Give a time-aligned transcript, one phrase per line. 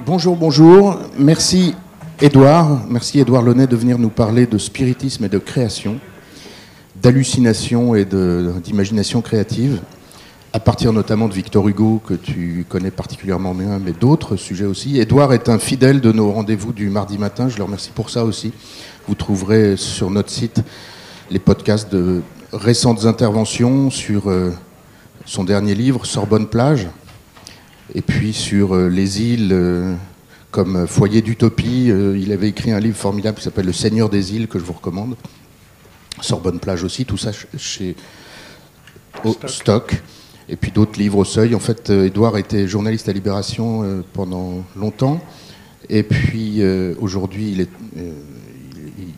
[0.00, 0.98] Bonjour, bonjour.
[1.16, 1.74] Merci
[2.20, 5.98] Edouard, merci Edouard Launay de venir nous parler de spiritisme et de création,
[7.00, 9.80] d'hallucination et d'imagination créative,
[10.52, 14.98] à partir notamment de Victor Hugo, que tu connais particulièrement bien, mais d'autres sujets aussi.
[14.98, 18.24] Edouard est un fidèle de nos rendez-vous du mardi matin, je le remercie pour ça
[18.24, 18.52] aussi.
[19.06, 20.60] Vous trouverez sur notre site
[21.30, 22.20] les podcasts de
[22.52, 24.50] récentes interventions sur euh,
[25.24, 26.88] son dernier livre, Sorbonne Plage,
[27.92, 29.94] et puis sur euh, les îles euh,
[30.50, 31.86] comme foyer d'utopie.
[31.86, 34.72] il avait écrit un livre formidable qui s'appelle Le Seigneur des îles, que je vous
[34.72, 35.16] recommande.
[36.20, 37.96] Sorbonne Plage aussi, tout ça chez
[39.46, 40.00] Stock.
[40.48, 41.56] Et puis d'autres livres au seuil.
[41.56, 45.20] En fait, Edouard était journaliste à Libération pendant longtemps.
[45.88, 46.62] Et puis
[47.00, 47.66] aujourd'hui,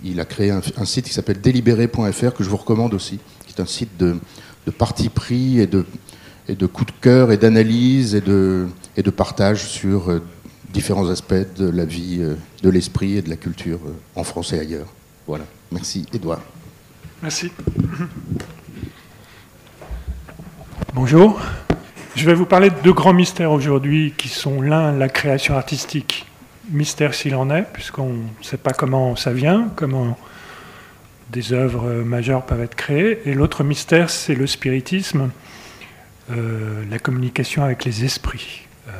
[0.05, 3.61] il a créé un, site qui s'appelle délibéré.fr que je vous recommande aussi, qui est
[3.61, 4.17] un site de,
[4.78, 5.84] parti pris et de,
[6.48, 10.23] et de coup de cœur et d'analyse et de, et de partage sur euh,
[10.72, 14.53] différents aspects de la vie, euh, de l'esprit et de la culture euh, en France
[14.53, 14.86] et ailleurs.
[15.27, 15.44] Voilà.
[15.72, 16.41] Merci, Edouard.
[17.22, 17.50] Merci.
[20.94, 21.41] Bonjour.
[22.14, 26.27] Je vais vous parler de deux grands mystères aujourd'hui qui sont l'un, la création artistique
[26.70, 30.19] mystère s'il en est, puisqu'on ne sait pas comment ça vient, comment
[31.31, 33.20] des œuvres majeures peuvent être créées.
[33.27, 35.31] Et l'autre mystère, c'est le spiritisme,
[36.30, 38.66] euh, la communication avec les esprits.
[38.88, 38.92] Euh,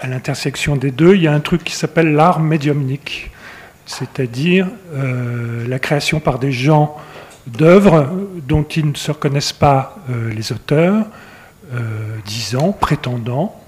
[0.00, 3.30] à l'intersection des deux, il y a un truc qui s'appelle l'art médiumnique,
[3.84, 6.96] c'est-à-dire euh, la création par des gens
[7.46, 8.10] d'œuvres
[8.48, 9.98] dont ils ne se reconnaissent pas
[10.34, 11.06] les auteurs,
[12.24, 13.62] disant, prétendant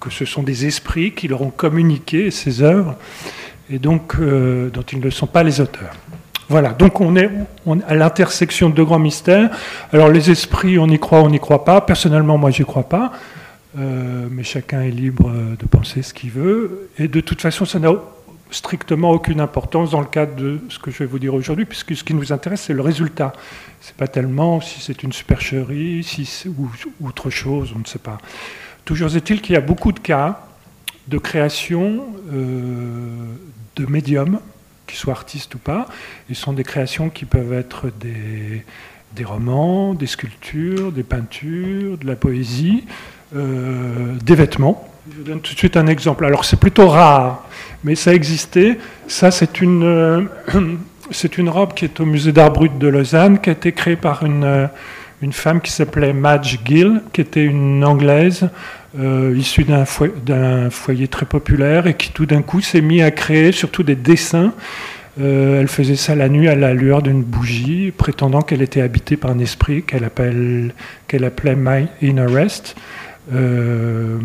[0.00, 2.96] que ce sont des esprits qui leur ont communiqué ces œuvres
[3.68, 5.92] et donc dont ils ne sont pas les auteurs.
[6.52, 7.30] Voilà, donc on est,
[7.88, 9.48] à l'intersection de deux grands mystères.
[9.90, 11.80] Alors les esprits, on y croit, on n'y croit pas.
[11.80, 13.10] Personnellement, moi, j'y crois pas.
[13.78, 16.90] Euh, mais chacun est libre de penser ce qu'il veut.
[16.98, 17.94] Et de toute façon, ça n'a
[18.50, 21.96] strictement aucune importance dans le cadre de ce que je vais vous dire aujourd'hui, puisque
[21.96, 23.32] ce qui nous intéresse, c'est le résultat.
[23.80, 26.68] C'est pas tellement si c'est une supercherie, si ou
[27.08, 28.18] autre chose, on ne sait pas.
[28.84, 30.42] Toujours est-il qu'il y a beaucoup de cas
[31.08, 33.16] de création euh,
[33.76, 34.38] de médiums,
[34.92, 35.86] qu'ils soient artistes ou pas,
[36.28, 38.62] ce sont des créations qui peuvent être des,
[39.16, 42.84] des romans, des sculptures, des peintures, de la poésie,
[43.34, 44.86] euh, des vêtements.
[45.10, 46.26] Je vous donne tout de suite un exemple.
[46.26, 47.48] Alors c'est plutôt rare,
[47.84, 48.78] mais ça existait.
[49.08, 50.22] Ça c'est une, euh,
[51.38, 54.24] une robe qui est au musée d'art brut de Lausanne, qui a été créée par
[54.24, 54.68] une
[55.22, 58.50] une femme qui s'appelait Madge Gill, qui était une Anglaise
[58.98, 63.52] euh, issue d'un foyer, très populaire et qui tout d'un coup s'est mise à créer
[63.52, 64.52] surtout des dessins.
[65.20, 69.16] Euh, elle faisait ça la nuit à la lueur d'une bougie, prétendant qu'elle était habitée
[69.16, 72.76] par un esprit qu'elle appelait My Inner Rest.
[73.32, 74.18] Euh,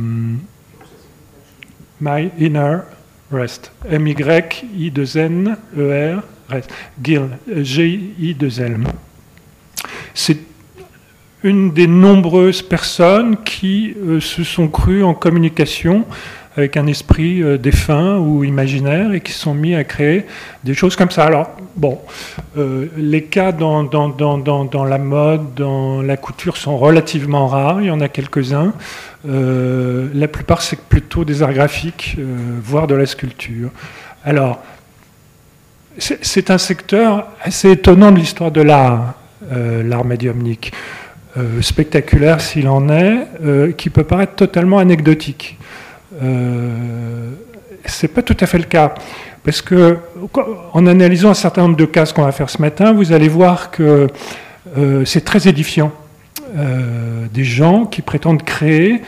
[2.02, 2.80] My Inner
[3.32, 3.72] Rest.
[3.90, 6.70] M-Y-I-2-N-E-R, Rest.
[7.02, 8.80] Gill, G-I-2-L.
[10.14, 10.47] C'est
[11.44, 16.06] une des nombreuses personnes qui euh, se sont crues en communication
[16.56, 20.26] avec un esprit euh, défunt ou imaginaire et qui sont mis à créer
[20.64, 21.26] des choses comme ça.
[21.26, 22.00] Alors, bon,
[22.58, 27.92] euh, les cas dans, dans, la mode, dans la couture sont relativement rares, il y
[27.92, 28.74] en a quelques-uns.
[29.24, 32.18] la plupart, c'est plutôt des arts graphiques,
[32.64, 33.70] voire de la sculpture.
[34.24, 34.60] Alors,
[36.00, 39.14] c'est un secteur assez étonnant de l'histoire de l'art,
[39.52, 40.72] l'art médiumnique.
[41.38, 45.58] Euh, spectaculaire s'il en est, euh, qui peut paraître totalement anecdotique.
[46.24, 47.32] Euh,
[47.86, 48.96] c'est pas tout à fait le cas.
[49.44, 49.98] Parce que,
[50.74, 53.70] en analysant un certain nombre de cas qu'on va faire ce matin, vous allez voir
[53.70, 54.08] que
[54.78, 55.92] euh, c'est très édifiant.
[57.34, 59.02] des gens qui prétendent créer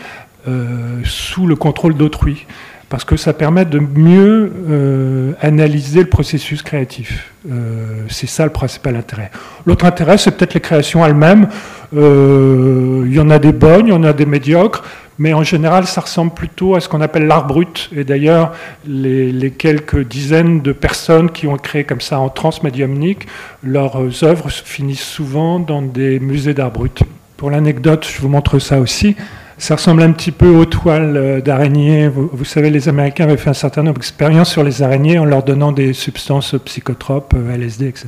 [1.03, 2.45] sous le contrôle d'autrui
[2.89, 7.31] parce que ça permet de mieux euh, analyser le processus créatif.
[7.49, 9.29] Euh, c'est ça le principal intérêt.
[9.67, 11.47] L'autre intérêt, c'est peut-être les créations elles-mêmes.
[11.95, 14.83] Euh, il y en a des bonnes, il y en a des médiocres,
[15.19, 17.91] mais en général, ça ressemble plutôt à ce qu'on appelle l'art brut.
[17.95, 18.53] Et d'ailleurs,
[18.87, 23.27] les, les, quelques dizaines de personnes qui ont créé comme ça en transmédiumnique,
[23.63, 27.03] leurs œuvres finissent souvent dans des musées d'art brut.
[27.37, 29.15] Pour l'anecdote, je vous montre ça aussi.
[29.59, 32.07] Ça ressemble un petit peu aux toiles euh, d'araignées.
[32.07, 35.43] Vous, savez, les Américains avaient fait un certain nombre d'expériences sur les araignées en leur
[35.43, 38.07] donnant des substances psychotropes, euh, LSD, etc.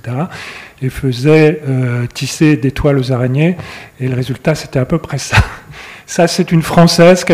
[0.81, 3.57] Et faisaient euh, tisser des toiles aux araignées.
[3.99, 5.37] Et le résultat, c'était à peu près ça.
[6.05, 7.25] Ça, c'est une Française,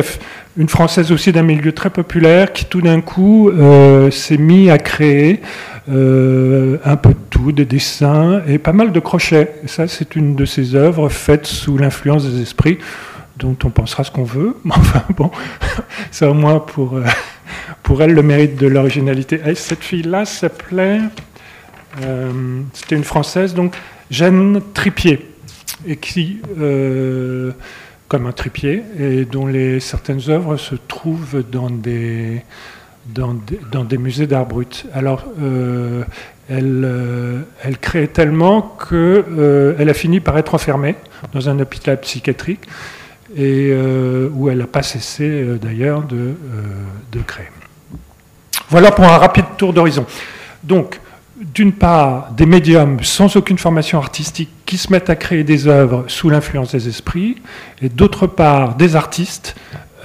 [0.58, 3.50] une Française aussi d'un milieu très populaire, qui tout d'un coup
[4.12, 5.42] s'est mis à créer
[5.88, 9.56] un peu de tout, des dessins et pas mal de crochets.
[9.64, 12.78] Et ça, c'est une de ses œuvres faites sous l'influence des esprits
[13.38, 14.58] dont on pensera ce qu'on veut.
[14.70, 15.32] Enfin bon,
[16.12, 17.00] ça au moins pour,
[17.84, 19.40] pour elle le mérite de l'originalité.
[19.56, 21.00] Cette fille-là s'appelait,
[22.74, 23.76] c'était une Française, donc
[24.12, 25.34] Jeanne Tripier,
[25.88, 26.42] et qui,
[28.08, 32.44] comme un tripier, et dont les, certaines œuvres se trouvent dans des,
[33.98, 34.86] musées d'art brut.
[34.94, 36.04] Alors, euh,
[36.50, 40.96] elle, euh, elle créait tellement qu'elle euh, a fini par être enfermée
[41.34, 42.62] dans un hôpital psychiatrique,
[43.38, 43.72] et
[44.34, 46.34] où elle n'a pas cessé d'ailleurs de,
[47.12, 47.48] de créer.
[48.70, 50.06] Voilà pour un rapide tour d'horizon.
[50.64, 51.00] Donc,
[51.40, 56.06] d'une part, des médiums sans aucune formation artistique qui se mettent à créer des œuvres
[56.08, 57.38] sous l'influence des esprits,
[57.82, 59.56] et d'autre part, des artistes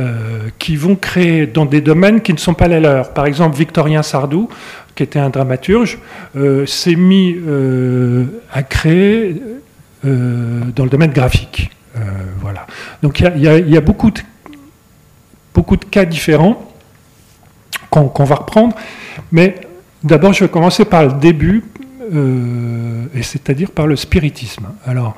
[0.01, 3.13] euh, qui vont créer dans des domaines qui ne sont pas les leurs.
[3.13, 4.49] Par exemple, Victorien Sardou,
[4.95, 5.99] qui était un dramaturge,
[6.37, 9.41] euh, s'est mis euh, à créer
[10.05, 11.71] dans le domaine graphique.
[12.41, 12.67] Voilà.
[13.03, 14.21] Donc il y, a, beaucoup, de,
[15.55, 16.69] beaucoup de cas différents
[17.91, 18.75] qu'on va reprendre,
[19.31, 19.55] mais
[20.05, 21.63] D'abord, je vais commencer par le début,
[22.13, 24.67] euh, et c'est-à-dire par le spiritisme.
[24.85, 25.15] Alors,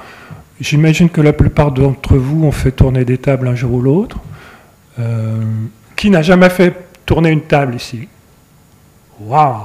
[0.61, 4.19] j'imagine que la plupart d'entre vous ont fait tourner des tables un jour ou l'autre.
[4.99, 5.43] Euh,
[5.97, 6.75] qui n'a jamais fait
[7.06, 8.09] tourner une table ici?
[9.20, 9.56] Waouh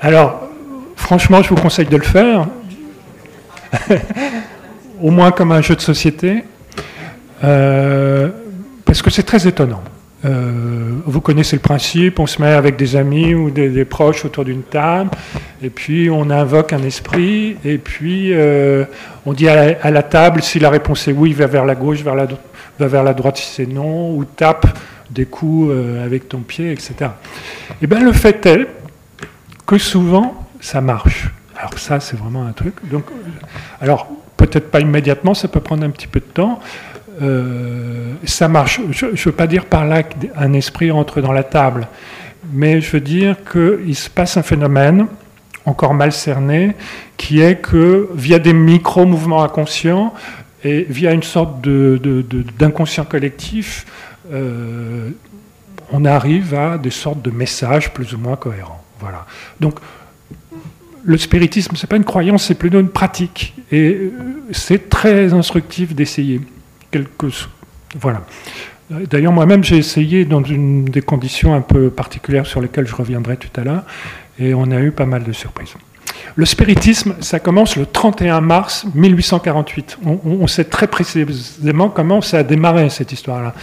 [0.00, 0.48] Alors,
[0.96, 2.46] franchement, je vous conseille de le faire,
[5.02, 6.44] au moins comme un jeu de société,
[7.44, 8.28] euh,
[8.84, 9.82] parce que c'est très étonnant.
[10.24, 14.44] Euh, vous connaissez le principe, on se met avec des amis ou des, proches autour
[14.44, 15.10] d'une table,
[15.62, 18.84] et puis on invoque un esprit, et puis euh,
[19.26, 22.16] on dit à la, table, si la réponse est oui, va vers la gauche, vers
[22.16, 22.26] la,
[22.78, 24.66] va vers la droite si c'est non, ou tape
[25.10, 25.72] des coups
[26.04, 26.94] avec ton pied, etc.
[27.00, 27.04] Et
[27.82, 28.66] eh bien le fait est
[29.64, 31.28] que souvent, ça marche.
[31.58, 32.74] Alors ça, c'est vraiment un truc.
[32.88, 33.04] Donc,
[33.80, 36.60] alors, peut-être pas immédiatement, ça peut prendre un petit peu de temps,
[37.20, 38.80] euh, ça marche.
[38.90, 41.88] Je ne veux pas dire par là qu'un esprit entre dans la table,
[42.52, 45.06] mais je veux dire qu'il se passe un phénomène
[45.64, 46.74] encore mal cerné,
[47.16, 50.14] qui est que via des micro-mouvements inconscients
[50.64, 53.84] et via une sorte d'inconscient collectif,
[54.32, 55.10] euh,
[55.92, 58.82] on arrive à des sortes de messages plus ou moins cohérents.
[59.00, 59.26] Voilà.
[59.60, 59.78] Donc,
[61.04, 63.54] le spiritisme, ce n'est pas une croyance, c'est plutôt une pratique.
[63.70, 64.12] Et euh,
[64.52, 66.40] c'est très instructif d'essayer
[66.90, 67.48] quelques...
[67.98, 68.22] Voilà.
[68.90, 73.36] D'ailleurs, moi-même, j'ai essayé dans une des conditions un peu particulières sur lesquelles je reviendrai
[73.36, 73.84] tout à l'heure,
[74.38, 75.74] et on a eu pas mal de surprises.
[76.36, 79.98] Le spiritisme, ça commence le 31 mars 1848.
[80.04, 83.54] On, sait très précisément comment ça a démarré, cette histoire-là.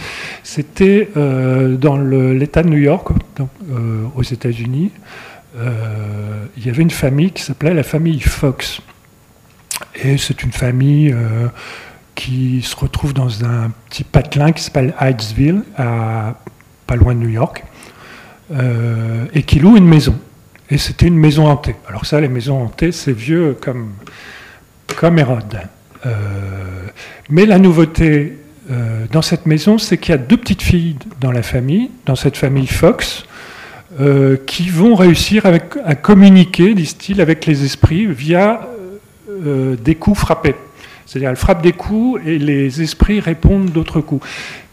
[0.42, 4.90] C'était euh, dans l'État de New York, donc, euh, aux États-Unis.
[5.56, 8.80] Euh, il y avait une famille qui s'appelait la famille Fox.
[9.94, 11.14] Et c'est une famille
[12.14, 17.64] qui se retrouve dans un petit patelin qui s'appelle Hydesville, pas loin de New York,
[18.52, 20.16] euh, et qui loue une maison.
[20.70, 21.76] Et c'était une maison hantée.
[21.88, 23.92] Alors ça, les maisons hantées, c'est vieux comme,
[24.96, 25.60] comme Hérode.
[26.04, 26.12] Euh,
[27.28, 28.38] mais la nouveauté
[28.70, 32.16] euh, dans cette maison, c'est qu'il y a deux petites filles dans la famille, dans
[32.16, 33.26] cette famille Fox,
[34.46, 38.68] qui vont réussir à communiquer, disent-ils, avec les esprits via
[39.26, 40.54] des coups frappés.
[41.06, 44.26] C'est-à-dire, elle frappe des coups et les esprits répondent d'autres coups.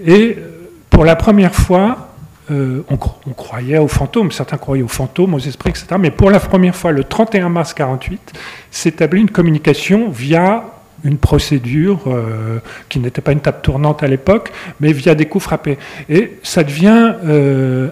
[0.04, 2.10] Et euh, pour la première fois,
[2.52, 2.98] euh, on,
[3.34, 5.88] croyait aux fantômes, certains croyaient aux fantômes, aux esprits, etc.
[6.00, 8.34] Mais pour la première fois, le 31 mars 48,
[8.72, 10.66] s'établit une communication via
[11.04, 15.44] une procédure euh, qui n'était pas une table tournante à l'époque, mais via des coups
[15.44, 15.78] frappés.
[16.10, 17.14] Et ça devient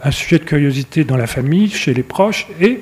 [0.04, 2.82] un sujet de curiosité dans la famille, chez les proches, et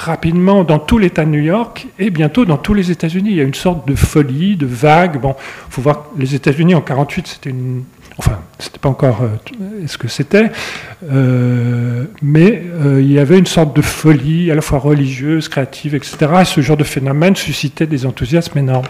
[0.00, 3.30] rapidement dans tout l'État de New York et bientôt dans tous les États-Unis.
[3.30, 5.20] Il y a une sorte de folie, de vague.
[5.20, 5.34] Bon,
[5.68, 7.84] faut voir les États-Unis en 48, c'était une,
[8.16, 10.50] enfin, c'était pas encore euh, ce que c'était,
[11.10, 15.94] euh, mais euh, il y avait une sorte de folie à la fois religieuse, créative,
[15.94, 16.16] etc.
[16.40, 18.88] Et ce genre de phénomène suscitait des enthousiasmes énormes.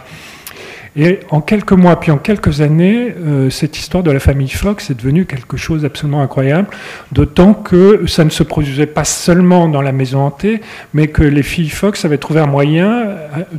[0.97, 4.91] Et en quelques mois, puis en quelques années, euh, cette histoire de la famille Fox
[4.91, 6.69] est devenue quelque chose d'absolument incroyable,
[7.13, 10.61] d'autant que ça ne se produisait pas seulement dans la maison hantée,
[10.93, 13.17] mais que les filles Fox avaient trouvé un moyen euh,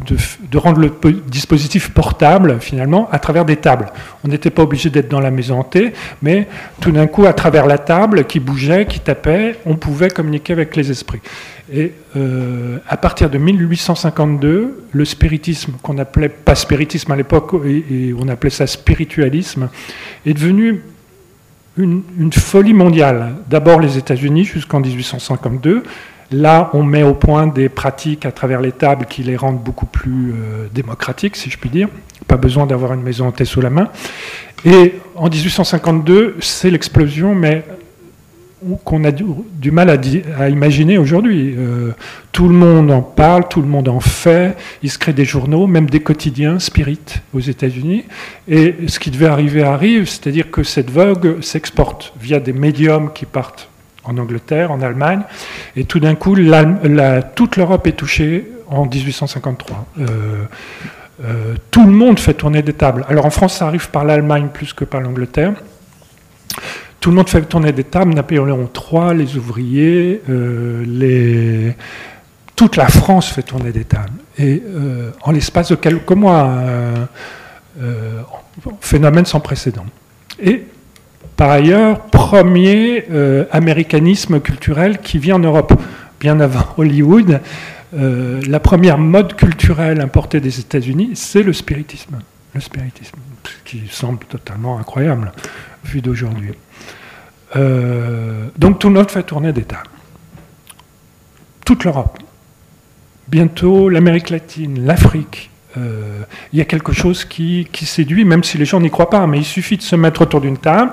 [0.07, 0.17] de,
[0.49, 0.91] de rendre le
[1.27, 3.87] dispositif portable, finalement, à travers des tables.
[4.25, 6.47] On n'était pas obligé d'être dans la maison hantée, mais
[6.81, 10.75] tout d'un coup, à travers la table qui bougeait, qui tapait, on pouvait communiquer avec
[10.75, 11.21] les esprits.
[11.73, 18.13] Et euh, à partir de 1852, le spiritisme, qu'on appelait pas spiritisme à l'époque, et,
[18.17, 19.69] on appelait ça spiritualisme,
[20.25, 20.81] est devenu
[21.77, 22.03] une,
[22.33, 23.35] folie mondiale.
[23.49, 25.83] D'abord les États-Unis jusqu'en 1852.
[26.33, 29.85] Là, on met au point des pratiques à travers les tables qui les rendent beaucoup
[29.85, 31.89] plus euh, démocratiques, si je puis dire,
[32.27, 33.89] pas besoin d'avoir une maison hantée sous la main.
[34.63, 37.65] Et en 1852, c'est l'explosion, mais
[38.83, 41.55] qu'on a du, mal à, imaginer aujourd'hui.
[41.57, 41.91] Euh,
[42.31, 45.67] tout le monde en parle, tout le monde en fait, il se crée des journaux,
[45.67, 48.05] même des quotidiens, Spirit aux États-Unis,
[48.47, 53.25] et ce qui devait arriver arrive, c'est-à-dire que cette vogue s'exporte via des médiums qui
[53.25, 53.69] partent
[54.03, 55.21] en Angleterre, en Allemagne,
[55.75, 56.35] et tout d'un coup,
[57.35, 59.85] toute l'Europe est touchée en 1853.
[59.99, 60.45] Euh,
[61.23, 63.05] euh, tout le monde fait tourner des tables.
[63.07, 65.53] Alors en France, ça arrive par l'Allemagne plus que par l'Angleterre.
[67.01, 71.71] Tout le monde fait tourner des tables, Napoléon III, les ouvriers, euh,
[72.55, 74.19] toute la France fait tourner des tables.
[74.37, 76.47] Et euh, en l'espace de quelques mois,
[77.81, 78.21] euh,
[78.81, 79.85] phénomène sans précédent.
[80.39, 80.63] Et
[81.35, 83.05] par ailleurs, premier
[83.51, 85.73] américanisme culturel qui vient en Europe,
[86.19, 87.41] bien avant Hollywood.
[87.93, 92.19] la première mode culturelle importée des États-Unis, c'est le spiritisme.
[92.53, 93.17] Le spiritisme,
[93.63, 95.31] qui semble totalement incroyable
[95.85, 96.53] vu d'aujourd'hui.
[97.55, 99.83] Euh, donc tout le monde fait tourner d'État.
[101.65, 102.19] Toute l'Europe.
[103.27, 105.49] Bientôt l'Amérique latine, l'Afrique.
[105.77, 109.25] Euh, il y a quelque chose qui, séduit, même si les gens n'y croient pas,
[109.27, 110.91] mais il suffit de se mettre autour d'une table,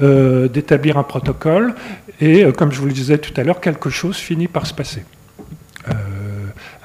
[0.00, 1.74] euh, d'établir un protocole,
[2.22, 5.04] et comme je vous le disais tout à l'heure, quelque chose finit par se passer.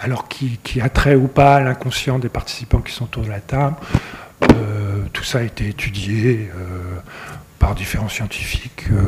[0.01, 3.75] Alors qui, a trait ou pas l'inconscient des participants qui sont autour de la table,
[5.13, 6.49] tout ça a été étudié
[7.61, 9.03] par différents scientifiques, euh,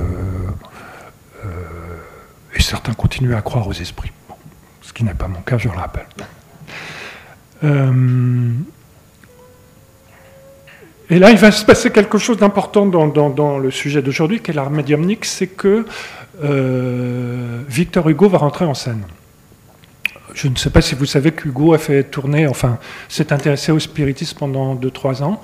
[1.43, 1.50] euh,
[2.55, 4.12] et certains continuent à croire aux esprits,
[4.83, 6.05] ce qui n'est pas mon cas, je le rappelle.
[7.63, 8.51] Euh,
[11.09, 14.53] et là, il va se passer quelque chose d'important dans, le sujet d'aujourd'hui, qui est
[14.53, 15.85] l'art médiumnique, c'est que
[17.67, 19.01] Victor Hugo va rentrer en scène.
[20.34, 23.80] Je ne sais pas si vous savez qu'Hugo a fait tourner, enfin, s'est intéressé au
[23.80, 25.42] spiritisme pendant 2-3 ans.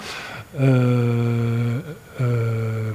[0.60, 1.80] Euh,
[2.22, 2.92] euh,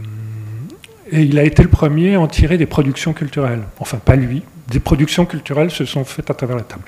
[1.13, 3.63] et il a été le premier à en tirer des productions culturelles.
[3.79, 4.43] Enfin, pas lui.
[4.69, 6.83] Des productions culturelles se sont faites à travers la table.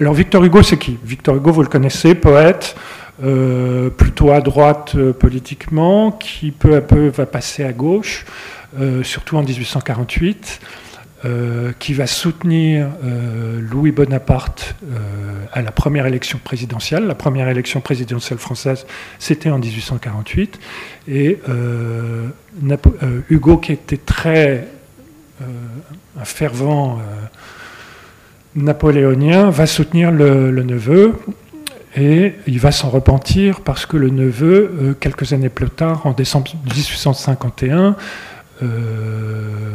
[0.00, 0.98] Alors, Victor Hugo, c'est qui?
[1.04, 2.76] Victor Hugo, vous le connaissez, poète,
[3.22, 8.26] euh, plutôt à droite politiquement, qui peu à peu va passer à gauche,
[9.02, 10.60] surtout en 1848.
[11.26, 14.96] Euh, qui va soutenir euh, Louis Bonaparte euh,
[15.52, 17.06] à la première élection présidentielle.
[17.06, 18.86] La première élection présidentielle française,
[19.18, 20.58] c'était en 1848.
[21.08, 21.38] Et
[23.28, 24.66] Hugo, qui était très
[26.18, 27.02] un fervent
[28.56, 31.16] napoléonien, va soutenir le, le, neveu.
[31.98, 36.50] Et il va s'en repentir parce que le neveu, quelques années plus tard, en décembre
[36.74, 37.96] 1851,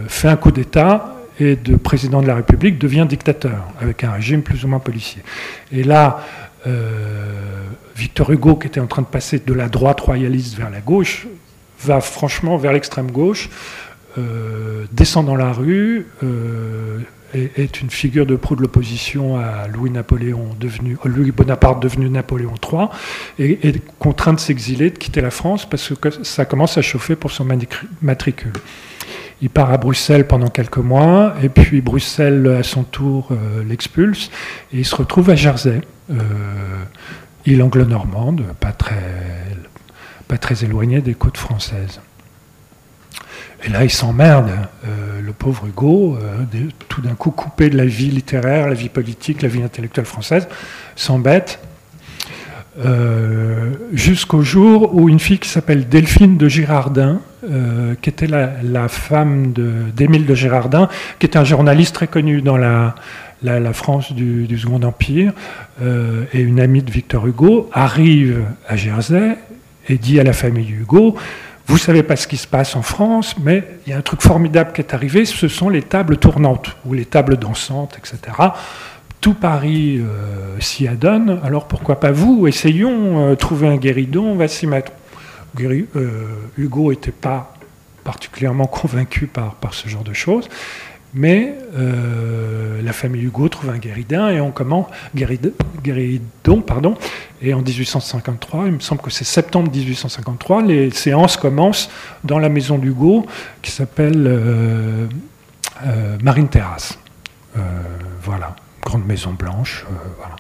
[0.08, 4.42] fait un coup d'État et de président de la République devient dictateur, avec un régime
[4.42, 5.22] plus ou moins policier.
[5.72, 6.26] Et là,
[6.68, 7.66] euh,
[7.96, 11.28] Victor Hugo, qui était en train de passer de la droite royaliste vers la gauche,
[11.82, 13.50] va franchement vers l'extrême gauche,
[14.18, 17.00] euh, descend dans la rue, euh,
[17.34, 22.54] est, une figure de proue de l'opposition à Louis Napoléon devenu Louis Bonaparte devenu Napoléon
[22.72, 22.88] III,
[23.40, 27.18] et est contraint de s'exiler, de quitter la France parce que ça commence à chauffer
[27.18, 27.46] pour son
[28.02, 28.54] matricule.
[29.42, 34.32] Il part à Bruxelles pendant quelques mois, et puis Bruxelles, à son tour, euh, l'expulse,
[34.72, 36.16] et il se retrouve à Jersey, euh,
[37.46, 38.96] île anglo-normande, pas très,
[40.28, 42.00] pas très éloignée des côtes françaises.
[43.64, 44.52] Et là, il s'emmerde,
[44.86, 46.18] euh, le pauvre Hugo,
[46.88, 50.48] tout d'un coup coupé de la vie littéraire, la vie politique, la vie intellectuelle française,
[50.96, 51.60] s'embête.
[53.94, 59.54] Jusqu'au jour où une fille qui s'appelle Delphine de Girardin, euh, qui était la, femme
[59.96, 60.90] d'Émile de, Girardin,
[61.20, 62.96] qui était un journaliste très connu dans la,
[63.74, 65.34] France du, Second Empire,
[65.82, 69.38] euh, et une amie de Victor Hugo, arrive à Jersey
[69.88, 71.16] et dit à la famille Hugo,
[71.68, 74.22] vous savez pas ce qui se passe en France, mais il y a un truc
[74.22, 78.20] formidable qui est arrivé, ce sont les tables tournantes, ou les tables dansantes, etc.
[79.22, 84.48] Tout Paris euh, s'y adonne, alors pourquoi pas vous Essayons, trouver un guéridon, on va
[84.48, 84.92] s'y mettre.
[85.64, 85.88] Euh,
[86.58, 87.54] Hugo n'était pas
[88.04, 90.50] particulièrement convaincu par, ce genre de choses,
[91.14, 95.54] mais euh, la famille Hugo trouve un guéridon et on commence guéridon,
[97.42, 101.90] et en 1853, il me semble que c'est septembre 1853, les séances commencent
[102.24, 103.26] dans la maison d'Hugo
[103.62, 105.08] qui s'appelle euh,
[106.22, 106.98] Marine Terrasse.
[108.24, 108.56] voilà,
[108.86, 109.86] grande maison blanche.
[110.18, 110.36] voilà.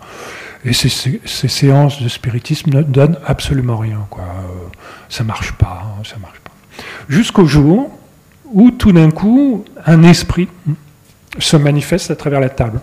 [0.63, 4.07] Et ces, séances de spiritisme ne donnent absolument rien.
[4.09, 4.23] Quoi.
[5.09, 6.51] Ça marche pas, hein, ça marche pas.
[7.07, 7.91] Jusqu'au jour
[8.51, 10.47] où tout d'un coup, un esprit
[11.37, 12.79] se manifeste à travers la table.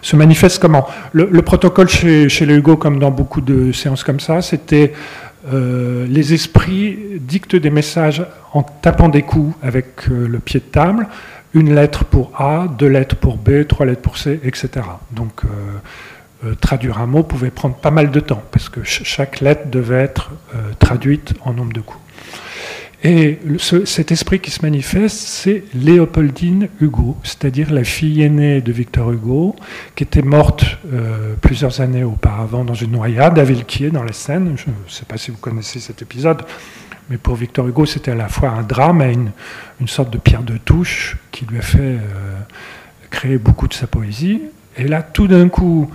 [0.00, 0.86] se manifeste comment?
[1.12, 4.92] Le, protocole chez, chez les Hugo, comme dans beaucoup de séances comme ça, c'était
[5.52, 10.64] euh, les esprits dictent des messages en tapant des coups avec euh, le pied de
[10.64, 11.08] table,
[11.54, 14.70] une lettre pour A, deux lettres pour B, trois lettres pour C, etc.
[15.10, 19.68] Donc euh, traduire un mot pouvait prendre pas mal de temps, parce que chaque lettre
[19.70, 20.30] devait être
[20.78, 22.02] traduite en nombre de coups.
[23.04, 29.10] Et cet esprit qui se manifeste, c'est Léopoldine Hugo, c'est-à-dire la fille aînée de Victor
[29.10, 29.56] Hugo,
[29.96, 34.54] qui était morte euh, plusieurs années auparavant dans une noyade à Villequier, dans la Seine.
[34.56, 36.42] Je ne sais pas si vous connaissez cet épisode,
[37.10, 39.12] mais pour Victor Hugo, c'était à la fois un drame et
[39.80, 41.98] une, sorte de pierre de touche qui lui a fait euh,
[43.10, 44.42] créer beaucoup de sa poésie.
[44.76, 45.90] Et là, tout d'un coup,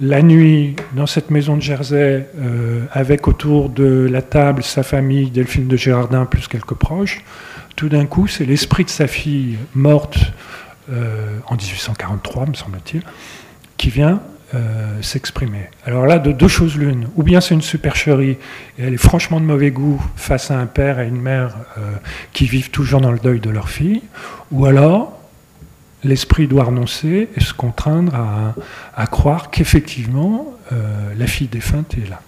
[0.00, 5.30] la nuit dans cette maison de Jersey, euh, avec autour de la table sa famille,
[5.30, 7.24] Delphine de Gérardin, plus quelques proches,
[7.76, 10.18] tout d'un coup, c'est l'esprit de sa fille morte
[10.90, 13.02] euh, en 1843, me semble-t-il,
[13.76, 14.20] qui vient
[14.54, 15.68] euh, s'exprimer.
[15.84, 17.08] Alors là, de deux choses l'une.
[17.16, 18.38] Ou bien c'est une supercherie,
[18.78, 21.56] et elle est franchement de mauvais goût face à un père et une mère
[22.32, 24.02] qui vivent toujours dans le deuil de leur fille,
[24.50, 25.18] ou alors
[26.04, 28.14] l'esprit doit renoncer et se contraindre
[28.96, 30.76] à, croire qu'effectivement euh,
[31.16, 32.20] la fille défunte est là.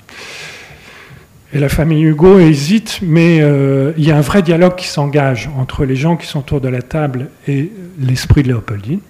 [1.53, 5.51] Et la famille Hugo hésite, mais euh, il y a un vrai dialogue qui s'engage
[5.57, 9.01] entre les gens qui sont autour de la table et l'esprit de Léopoldine,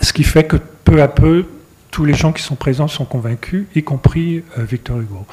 [0.00, 1.46] ce qui fait que peu à peu,
[1.94, 5.24] tous les gens qui sont présents sont convaincus, y compris euh, Victor Hugo.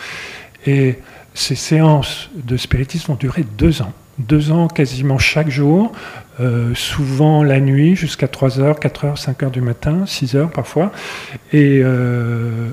[0.68, 1.00] Et
[1.34, 5.92] ces séances de spiritisme vont durer deux ans deux ans quasiment chaque jour,
[6.40, 10.92] euh, souvent la nuit jusqu'à 3h, 4h, 5h du matin, 6h parfois,
[11.52, 12.70] et euh,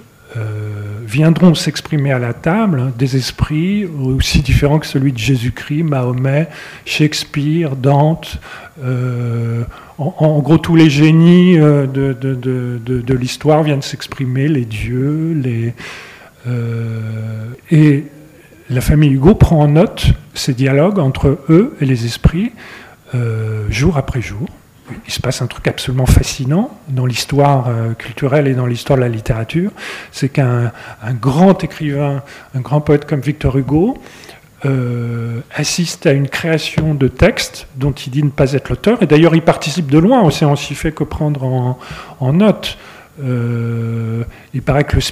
[1.07, 6.49] viendront s'exprimer à la table des esprits aussi différents que celui de Jésus-Christ, Mahomet,
[6.85, 8.39] Shakespeare, Dante,
[9.99, 15.75] en, gros tous les génies de, de, l'histoire viennent s'exprimer, les dieux, les...
[17.71, 18.05] et
[18.71, 22.53] la famille Hugo prend en note ces dialogues entre eux et les esprits
[23.15, 24.47] euh, jour après jour.
[25.07, 29.03] Il se passe un truc absolument fascinant dans l'histoire euh, culturelle et dans l'histoire de
[29.03, 29.71] la littérature.
[30.13, 30.73] C'est qu'un
[31.21, 32.23] grand écrivain,
[32.55, 33.99] un grand poète comme Victor Hugo,
[34.65, 39.03] euh, assiste à une création de textes dont il dit ne pas être l'auteur.
[39.03, 42.79] Et d'ailleurs, il participe de loin, on aussi fait que prendre en, note.
[43.21, 45.03] il paraît que le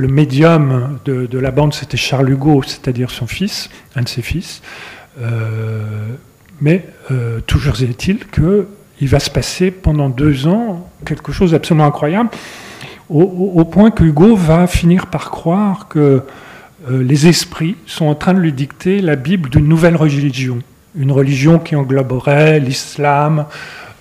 [0.00, 4.62] le médium de, la bande, c'était Charles Hugo, c'est-à-dire son fils, un de ses fils.
[5.20, 6.14] Euh,
[6.60, 12.30] mais euh, toujours est-il qu'il va se passer pendant deux ans quelque chose d'absolument incroyable,
[13.08, 16.22] au, point que Hugo va finir par croire que
[16.88, 20.60] euh, les esprits sont en train de lui dicter la Bible d'une nouvelle religion,
[20.94, 23.46] une religion qui engloberait l'islam,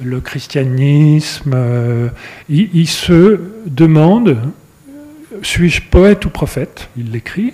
[0.02, 1.58] le christianisme.
[2.48, 4.38] il, se demande
[5.42, 6.90] suis-je poète ou prophète?
[6.98, 7.54] Il l'écrit.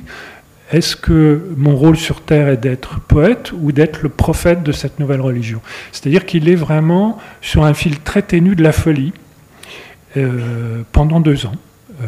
[0.72, 5.00] Est-ce que mon rôle sur Terre est d'être poète ou d'être le prophète de cette
[5.00, 5.62] nouvelle religion?
[5.92, 9.14] C'est-à-dire qu'il est vraiment sur un fil très ténu de la folie
[10.18, 11.56] euh, pendant deux ans.
[12.02, 12.06] Euh,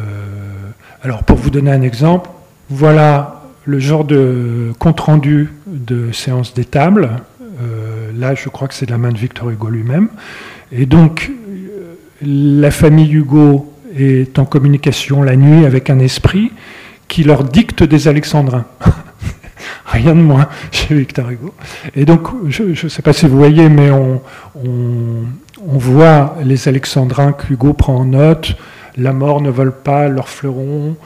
[1.02, 2.30] alors pour vous donner un exemple,
[2.70, 7.10] voilà le genre de compte-rendu de séance des tables.
[7.40, 10.08] Euh, là, je crois que c'est de la main de Victor Hugo lui-même.
[10.72, 11.30] Et donc,
[12.22, 16.52] la famille Hugo est en communication la nuit avec un esprit
[17.08, 18.66] qui leur dicte des alexandrins.
[19.86, 21.54] Rien de moins chez Victor Hugo.
[21.94, 24.20] Et donc, je ne sais pas si vous voyez, mais on,
[25.60, 28.56] voit les alexandrins qu'Hugo prend en note.
[28.96, 30.96] La mort ne vole pas leurs fleurons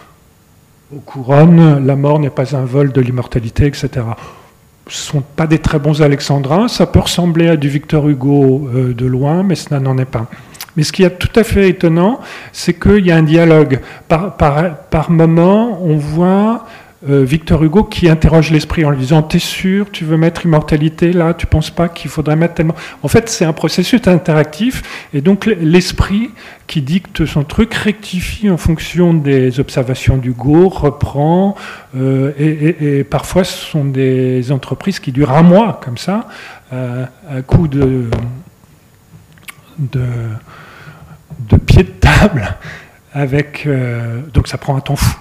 [0.95, 3.89] aux couronnes, la mort n'est pas un vol de l'immortalité, etc.
[4.89, 8.95] Ce sont pas des très bons alexandrins, ça peut ressembler à du Victor Hugo euh,
[8.95, 10.27] de loin, mais cela n'en est pas.
[10.77, 12.21] Mais ce qui est tout à fait étonnant,
[12.53, 13.81] c'est qu'il y a un dialogue.
[14.09, 16.67] Par, par, par moment, on voit
[17.05, 21.35] Victor Hugo qui interroge l'esprit en lui disant T'es sûr, tu veux mettre immortalité là
[21.35, 22.77] Tu penses pas qu'il faudrait mettre tellement?
[23.03, 26.31] En fait, c'est un processus interactif, et donc l'esprit
[26.69, 31.57] qui dicte son truc rectifie en fonction des observations d'Hugo, reprend,
[31.97, 36.29] euh, et, parfois ce sont des entreprises qui durent un mois comme ça,
[36.73, 38.07] euh, à coup de.
[41.67, 42.57] pied de table
[43.13, 43.67] avec.
[43.67, 45.19] Euh, donc ça prend un temps fou.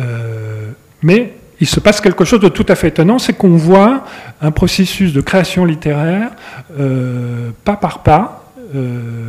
[0.00, 0.72] Euh,
[1.02, 4.04] mais il se passe quelque chose de tout à fait étonnant, c'est qu'on voit
[4.40, 6.30] un processus de création littéraire
[6.78, 8.38] euh, pas par pas,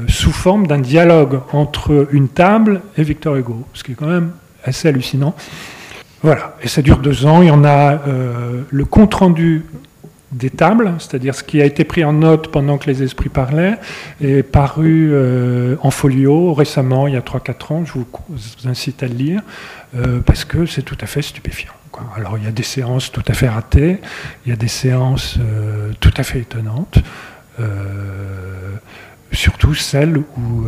[0.07, 4.31] sous forme d'un dialogue entre une table et Victor Hugo, ce qui est quand même
[4.63, 5.35] assez hallucinant.
[6.21, 7.41] Voilà, et ça dure deux ans.
[7.41, 7.99] Il y en a
[8.69, 9.65] le compte rendu
[10.33, 13.77] des tables, c'est-à-dire ce qui a été pris en note pendant que les esprits parlaient,
[14.21, 18.07] est paru euh, en folio récemment, il y a 3-4 ans, je vous,
[18.65, 19.41] incite à le lire,
[19.95, 21.73] euh, parce que c'est tout à fait stupéfiant.
[22.15, 23.99] Alors il y a des séances tout à fait ratées,
[24.45, 26.99] il y a des séances euh, tout à fait étonnantes,
[29.31, 30.65] surtout celles où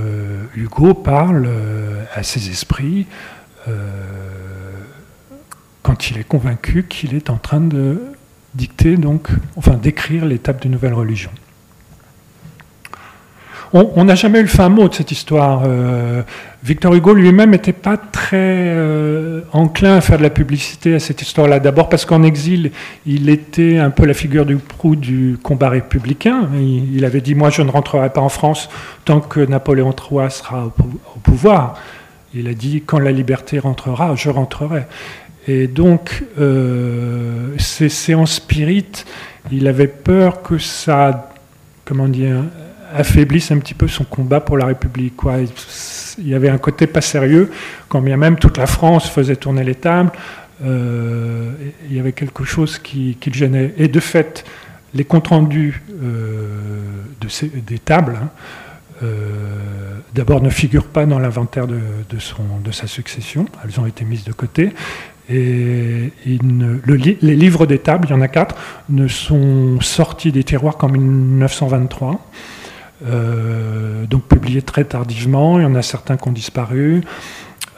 [0.55, 1.49] Hugo parle
[2.13, 3.07] à ses esprits
[5.81, 8.14] quand il est convaincu qu'il est en train de
[8.55, 11.31] dicter, donc, enfin d'écrire l'étape d'une nouvelle religion.
[13.73, 15.63] On n'a jamais eu le fin mot de cette histoire.
[15.65, 16.21] Euh,
[16.63, 21.21] Victor Hugo lui-même n'était pas très euh, enclin à faire de la publicité à cette
[21.21, 21.59] histoire-là.
[21.59, 22.71] D'abord parce qu'en exil,
[23.05, 26.47] il était un peu la figure du proue du combat républicain.
[26.57, 28.69] Il, avait dit Moi, je ne rentrerai pas en France
[29.03, 31.73] tant que Napoléon III sera au pouvoir.
[32.33, 34.85] Il a dit Quand la liberté rentrera, je rentrerai.
[35.47, 39.05] Et donc, euh, ces séances spirites,
[39.51, 41.31] il avait peur que ça,
[41.83, 42.37] comment dire,
[42.93, 45.13] affaiblisse un petit peu son combat pour la République.
[46.17, 47.51] Il y avait un côté pas sérieux,
[47.89, 50.11] quand bien même toute la France faisait tourner les tables,
[50.63, 51.51] euh,
[51.89, 53.73] il y avait quelque chose qui, le gênait.
[53.77, 54.45] Et de fait,
[54.93, 56.57] les comptes rendus euh,
[57.67, 58.29] des tables, hein,
[60.15, 61.77] d'abord ne figurent pas dans l'inventaire de,
[62.71, 64.71] sa succession, elles ont été mises de côté,
[65.29, 68.55] et les livres des tables, il y en a quatre,
[68.89, 72.21] ne sont sortis des tiroirs qu'en 1923.
[73.07, 75.59] Euh, donc publiés très tardivement.
[75.59, 77.01] Il y en a certains qui ont disparu.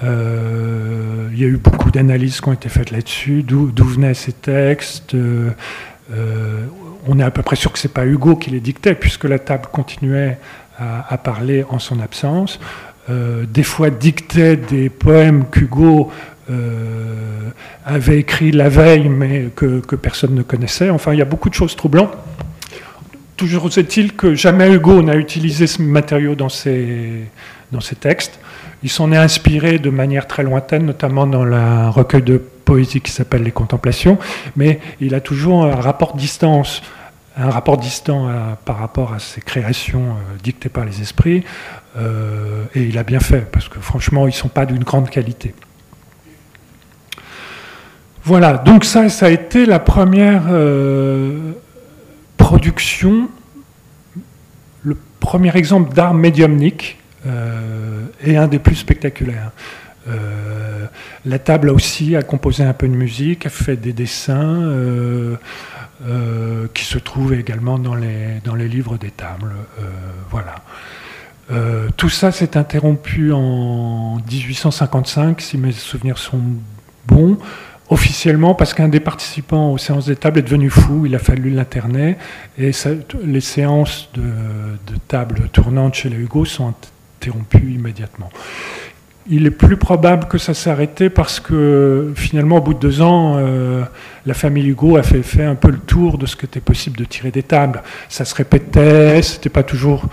[0.03, 4.33] Euh, il y a eu beaucoup d'analyses qui ont été faites là-dessus, d'où venaient ces
[4.33, 5.15] textes.
[5.15, 5.51] Euh,
[7.07, 9.23] on est à peu près sûr que ce n'est pas Hugo qui les dictait, puisque
[9.23, 10.37] la table continuait
[10.79, 12.59] à, parler en son absence.
[13.09, 16.11] des fois dictait des poèmes qu'Hugo
[17.85, 20.89] avait écrit la veille, mais que, personne ne connaissait.
[20.89, 22.13] Enfin, il y a beaucoup de choses troublantes.
[23.35, 27.25] Toujours est-il que jamais Hugo n'a utilisé ce matériau dans ses,
[27.71, 28.39] dans ses textes.
[28.83, 33.11] Il s'en est inspiré de manière très lointaine, notamment dans un recueil de poésie qui
[33.11, 34.17] s'appelle Les Contemplations,
[34.55, 36.81] mais il a toujours un rapport distance
[37.37, 38.29] un rapport distant
[38.65, 41.43] par rapport à ses créations euh, dictées par les esprits,
[41.97, 45.09] euh, et il a bien fait, parce que franchement, ils ne sont pas d'une grande
[45.09, 45.53] qualité.
[48.27, 51.53] Voilà, donc ça, ça a été la première euh,
[52.35, 53.29] production,
[54.83, 59.51] le premier exemple d'art médiumnique euh, et un des plus spectaculaires.
[60.09, 60.87] Euh,
[61.25, 64.73] la table aussi a composé un peu de musique, a fait des dessins
[66.73, 69.55] qui se trouvent également dans les, dans les livres des tables.
[70.29, 70.55] voilà.
[71.95, 76.41] tout ça s'est interrompu en 1855, si mes souvenirs sont
[77.05, 77.37] bons
[77.89, 81.49] officiellement parce qu'un des participants aux séances des tables est devenu fou, il a fallu
[81.49, 82.17] l'interner,
[82.57, 82.71] et
[83.23, 86.73] les séances de, de table tournantes chez les Hugo sont
[87.19, 88.29] interrompues immédiatement.
[89.29, 93.01] Il est plus probable que ça s'est arrêté parce que finalement, au bout de deux
[93.01, 93.83] ans, euh,
[94.25, 96.97] la famille Hugo a fait, fait, un peu le tour de ce que était possible
[96.97, 97.83] de tirer des tables.
[98.07, 100.05] Ça se répétait, c'était pas toujours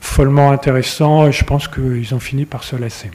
[0.00, 3.10] follement intéressant, et je pense qu'ils ont fini par se lasser.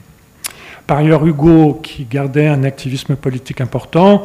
[0.87, 4.23] Par ailleurs, Hugo, qui gardait un activisme politique important,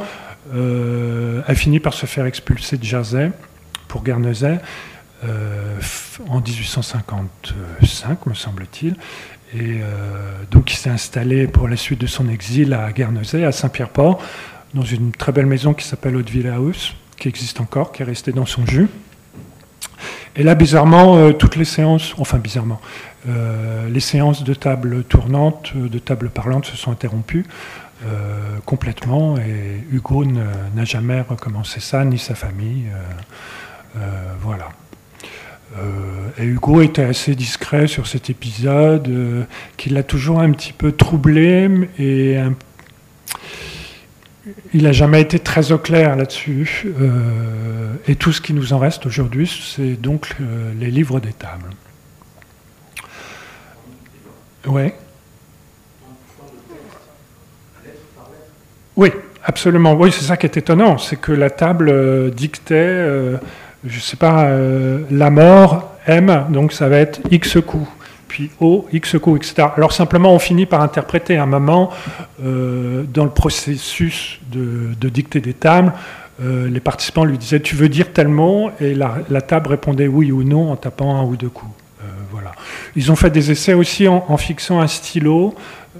[0.54, 3.32] euh, a fini par se faire expulser de Jersey
[3.88, 4.58] pour Guernesey
[5.24, 5.80] euh,
[6.28, 8.94] en 1855, me semble-t-il.
[9.54, 13.50] Et euh, donc il s'est installé pour la suite de son exil à Guernesey, à
[13.50, 14.22] Saint-Pierre-Port,
[14.72, 18.30] dans une très belle maison qui s'appelle Hauteville House, qui existe encore, qui est restée
[18.32, 18.88] dans son jus.
[20.36, 22.80] Et là, bizarrement, toutes les séances, enfin bizarrement,
[23.28, 27.46] euh, les séances de table tournante, de table parlante se sont interrompues
[28.04, 32.86] euh, complètement et Hugo n'a jamais recommencé ça, ni sa famille.
[33.96, 34.00] Euh,
[34.40, 34.70] voilà.
[36.38, 41.70] et Hugo était assez discret sur cet épisode, qui l'a toujours un petit peu troublé
[41.98, 42.38] et
[44.74, 46.86] il n'a jamais été très au clair là-dessus.
[48.08, 50.34] et tout ce qui nous en reste aujourd'hui, c'est donc
[50.80, 51.70] les livres des tables.
[54.66, 54.92] Oui.
[58.96, 59.10] Oui,
[59.44, 59.94] absolument.
[59.94, 63.36] Oui, c'est ça qui est étonnant, c'est que la table euh, dictait, euh,
[63.84, 67.88] je ne sais pas, euh, la mort, M, donc ça va être X coups,
[68.28, 69.68] puis O, X coups, etc.
[69.76, 71.90] Alors simplement, on finit par interpréter un moment
[72.38, 75.92] dans le processus de, dictée des tables.
[76.40, 78.70] les participants lui disaient Tu veux dire tel mot?
[78.80, 81.81] Et la table répondait oui ou non en tapant un ou deux coups.
[82.96, 85.54] Ils ont fait des essais aussi en, fixant un stylo,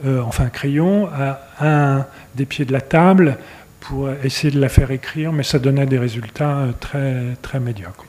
[0.05, 3.39] euh, enfin un crayon, à un des pieds de la table
[3.81, 8.05] pour essayer de la faire écrire, mais ça donnait des résultats très, très médiocres.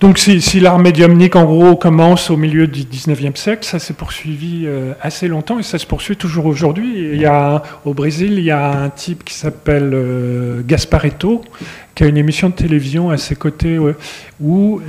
[0.00, 4.64] Donc si, l'art médiumnique, en gros, commence au milieu du 19e siècle, ça s'est poursuivi
[4.66, 7.08] euh, assez longtemps et ça se poursuit toujours aujourd'hui.
[7.12, 11.42] Il y a, au Brésil, il y a un type qui s'appelle euh, Gasparetto,
[11.94, 13.78] qui a une émission de télévision à ses côtés,
[14.38, 14.82] où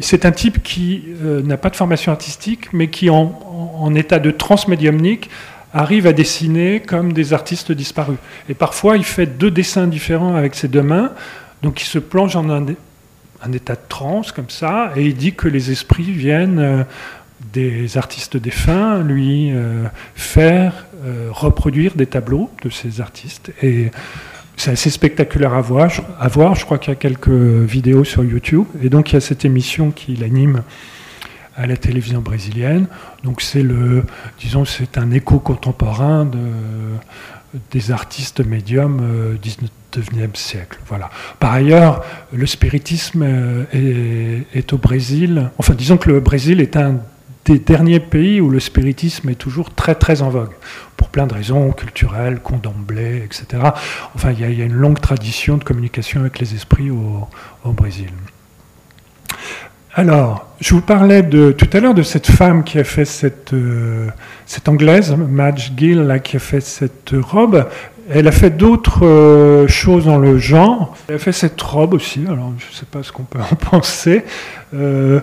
[0.00, 4.30] c'est un type qui euh, n'a pas de formation artistique, mais qui, en, état de
[4.30, 5.28] transmédiumnique,
[5.74, 8.18] arrive à dessiner comme des artistes disparus.
[8.48, 11.12] Et parfois, il fait deux dessins différents avec ses deux mains,
[11.62, 12.64] donc il se plonge en un
[13.42, 16.84] un état de transe comme ça, et il dit que les esprits viennent euh,
[17.52, 23.52] des artistes défunts lui euh, faire euh, reproduire des tableaux de ces artistes.
[23.62, 23.90] Et
[24.56, 25.90] c'est assez spectaculaire à voir.
[26.20, 26.54] À voir.
[26.54, 28.66] Je crois qu'il y a quelques vidéos sur YouTube.
[28.82, 30.62] Et donc il y a cette émission qui l'anime
[31.56, 32.86] à la télévision brésilienne.
[33.24, 34.04] Donc c'est le,
[34.38, 36.38] disons, c'est un écho contemporain de,
[37.70, 39.36] des artistes médiums
[39.92, 40.78] 19e siècle.
[40.86, 41.10] Voilà.
[41.38, 45.50] Par ailleurs, le spiritisme euh, est, au Brésil.
[45.58, 46.98] Enfin, disons que le Brésil est un
[47.44, 50.52] des derniers pays où le spiritisme est toujours très très en vogue,
[50.96, 53.62] pour plein de raisons culturelles, condomblées, etc.
[54.14, 58.10] Enfin, il y, a, une longue tradition de communication avec les esprits au, Brésil.
[59.94, 64.08] Alors, je vous parlais tout à l'heure de cette femme qui a fait cette, euh,
[64.46, 67.66] cette anglaise, Madge Gill, là, qui a fait cette robe.
[68.08, 70.96] Elle a fait d'autres euh, choses dans le genre.
[71.08, 73.56] Elle a fait cette robe aussi, alors je ne sais pas ce qu'on peut en
[73.56, 74.22] penser.
[74.74, 75.20] Euh,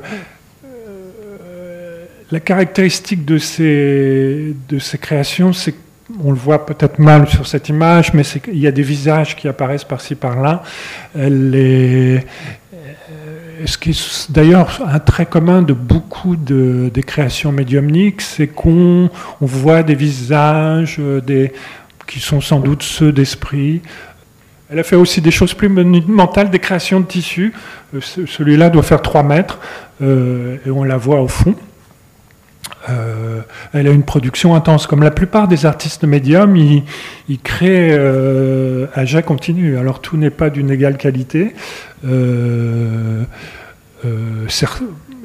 [2.30, 5.75] la caractéristique de ces, de ces créations, c'est
[6.23, 9.47] on le voit peut-être mal sur cette image, mais il y a des visages qui
[9.47, 10.63] apparaissent par-ci par-là.
[13.65, 19.10] Ce qui est d'ailleurs un trait commun de beaucoup de, des créations médiumniques, c'est qu'on
[19.41, 21.54] on voit des visages, des,
[22.08, 23.82] qui sont sans doute ceux d'esprit.
[24.70, 27.54] Elle a fait aussi des choses plus monumentales, des créations de tissus.
[27.96, 29.60] Euh, celui-là doit faire 3 mètres,
[30.02, 31.56] euh, et on la voit au fond.
[32.89, 33.41] Euh,
[33.73, 34.88] elle a une production intense.
[34.88, 36.84] Comme la plupart des artistes médiums, ils,
[37.39, 37.97] créent
[38.93, 39.77] à jet continu.
[39.77, 41.53] Alors tout n'est pas d'une égale qualité.
[42.03, 43.25] il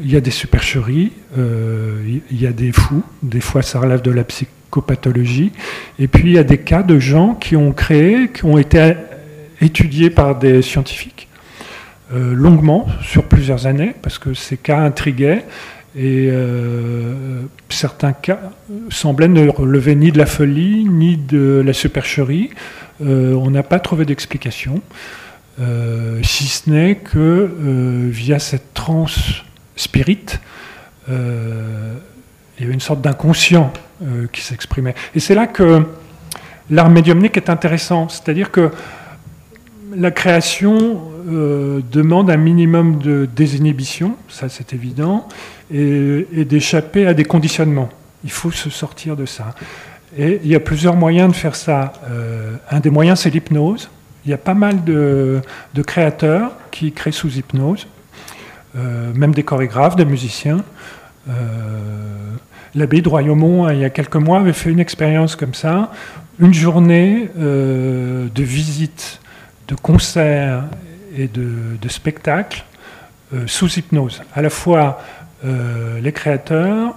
[0.05, 3.05] y a des supercheries, il y a des fous.
[3.23, 5.53] Des fois, ça relève de la psychologie pathologie
[5.99, 8.95] Et puis il y a des cas de gens qui ont créé, qui ont été
[9.61, 11.29] étudiés par des scientifiques
[12.15, 15.45] euh, longuement, sur plusieurs années, parce que ces cas intriguaient.
[15.95, 18.41] Et euh, certains cas
[18.89, 22.51] semblaient ne relever ni de la folie, ni de la supercherie.
[23.05, 24.81] Euh, on n'a pas trouvé d'explication,
[26.23, 27.51] si ce n'est que
[28.11, 29.45] via cette transe
[29.77, 30.39] spirit,
[31.09, 34.95] il y avait une sorte d'inconscient euh, qui s'exprimait.
[35.15, 35.87] Et c'est là que
[36.71, 38.71] l'art médiumnique est intéressant, c'est-à-dire que
[39.95, 45.29] la création euh, demande un minimum de désinhibition, ça c'est évident,
[45.73, 47.89] et, d'échapper à des conditionnements.
[48.25, 49.55] Il faut se sortir de ça.
[50.17, 51.93] Et il y a plusieurs moyens de faire ça.
[52.11, 53.89] Euh, un des moyens, c'est l'hypnose.
[54.25, 55.41] Il y a pas mal de,
[55.87, 57.89] créateurs qui créent sous hypnose,
[58.75, 60.59] même des chorégraphes, des musiciens.
[62.75, 65.91] L'abbé de Royaumont, il y a quelques mois, avait fait une expérience comme ça,
[66.39, 69.21] une journée euh, de visite,
[69.69, 70.65] de concerts
[71.17, 72.65] et de, spectacles
[73.35, 75.03] euh, sous hypnose, à la fois
[75.45, 76.95] euh, les créateurs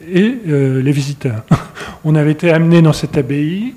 [0.00, 1.44] et les visiteurs.
[2.04, 3.74] On avait été amenés dans cette abbaye,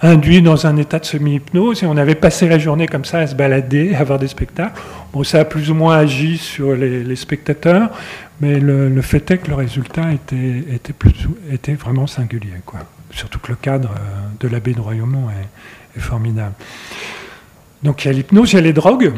[0.00, 3.26] induits dans un état de semi-hypnose, et on avait passé la journée comme ça à
[3.26, 4.80] se balader, à voir des spectacles.
[5.12, 7.90] Bon, ça a plus ou moins agi sur les spectateurs,
[8.40, 12.60] mais le, fait est que le résultat était, vraiment singulier.
[12.64, 12.80] Quoi.
[13.10, 16.54] Surtout que le cadre euh, de l'abbé de Royaumont est, formidable.
[17.84, 19.12] Donc il y a l'hypnose, il y a les drogues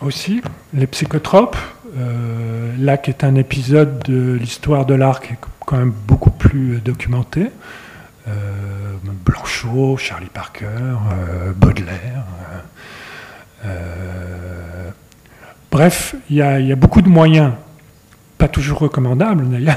[0.00, 1.56] aussi, les psychotropes.
[1.96, 6.30] Euh, là, qui est un épisode de l'histoire de l'art qui est quand même beaucoup
[6.30, 7.50] plus documenté.
[8.26, 8.32] Euh,
[9.24, 10.66] Blanchot, Charlie Parker,
[11.56, 12.24] Baudelaire.
[15.70, 17.52] bref, il y, y, a beaucoup de moyens
[18.38, 19.76] pas toujours recommandable d'ailleurs,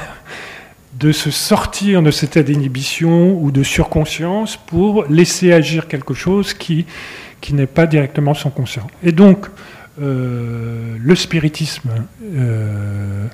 [0.98, 6.54] de se sortir de cet état d'inhibition ou de surconscience pour laisser agir quelque chose
[6.54, 6.86] qui,
[7.40, 8.86] qui n'est pas directement son conscient.
[9.02, 9.46] Et donc,
[10.00, 11.90] euh, le spiritisme
[12.22, 13.26] euh,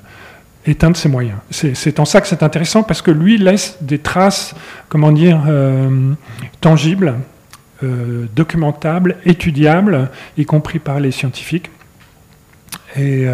[0.65, 1.37] est un de ses moyens.
[1.51, 4.55] C'est en ça que c'est intéressant parce que lui laisse des traces,
[4.89, 6.13] comment dire, euh,
[6.61, 7.15] tangibles,
[8.35, 11.69] documentables, étudiables, y compris par les scientifiques.
[12.97, 13.27] Et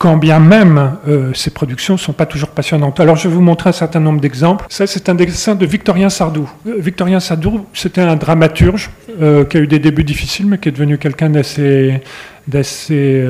[0.00, 2.98] quand bien même euh, ces productions ne sont pas toujours passionnantes.
[3.00, 4.64] Alors je vais vous montrer un certain nombre d'exemples.
[4.70, 6.50] Ça, c'est un dessin de Victorien Sardou.
[6.66, 10.70] Euh, Victorien Sardou, c'était un dramaturge euh, qui a eu des débuts difficiles, mais qui
[10.70, 12.00] est devenu quelqu'un d'assez,
[12.48, 13.22] d'assez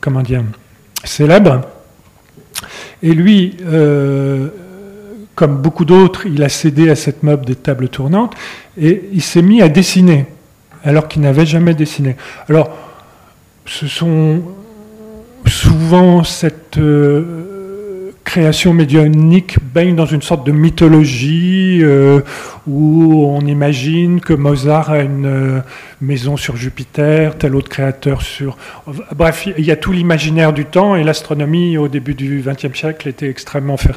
[0.00, 0.42] comment dire,
[1.04, 1.60] célèbre.
[3.00, 3.56] Et lui,
[5.36, 8.34] comme beaucoup d'autres, il a cédé à cette mode des tables tournantes
[8.76, 10.26] et il s'est mis à dessiner,
[10.82, 12.16] alors qu'il n'avait jamais dessiné.
[12.48, 12.76] Alors,
[13.64, 14.42] ce sont
[15.74, 22.20] souvent cette euh, création médionique baigne dans une sorte de mythologie euh,
[22.68, 25.60] où on imagine que Mozart a une euh,
[26.00, 28.56] maison sur Jupiter, tel autre créateur sur...
[29.16, 33.08] Bref, il y a tout l'imaginaire du temps et l'astronomie au début du XXe siècle
[33.08, 33.88] était extrêmement euh,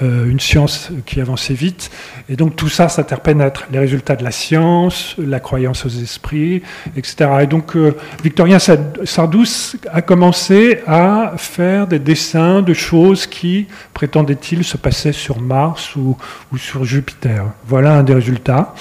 [0.00, 1.90] une science qui avançait vite.
[2.28, 6.62] Et donc tout ça s'interpénètre, les résultats de la science, la croyance aux esprits,
[6.96, 7.30] etc.
[7.42, 9.44] Et donc euh, Victorien Sardou
[9.90, 16.16] a commencé à faire des dessins de choses qui, prétendait-il, se passaient sur Mars ou,
[16.56, 17.44] sur Jupiter.
[17.66, 18.74] Voilà un des résultats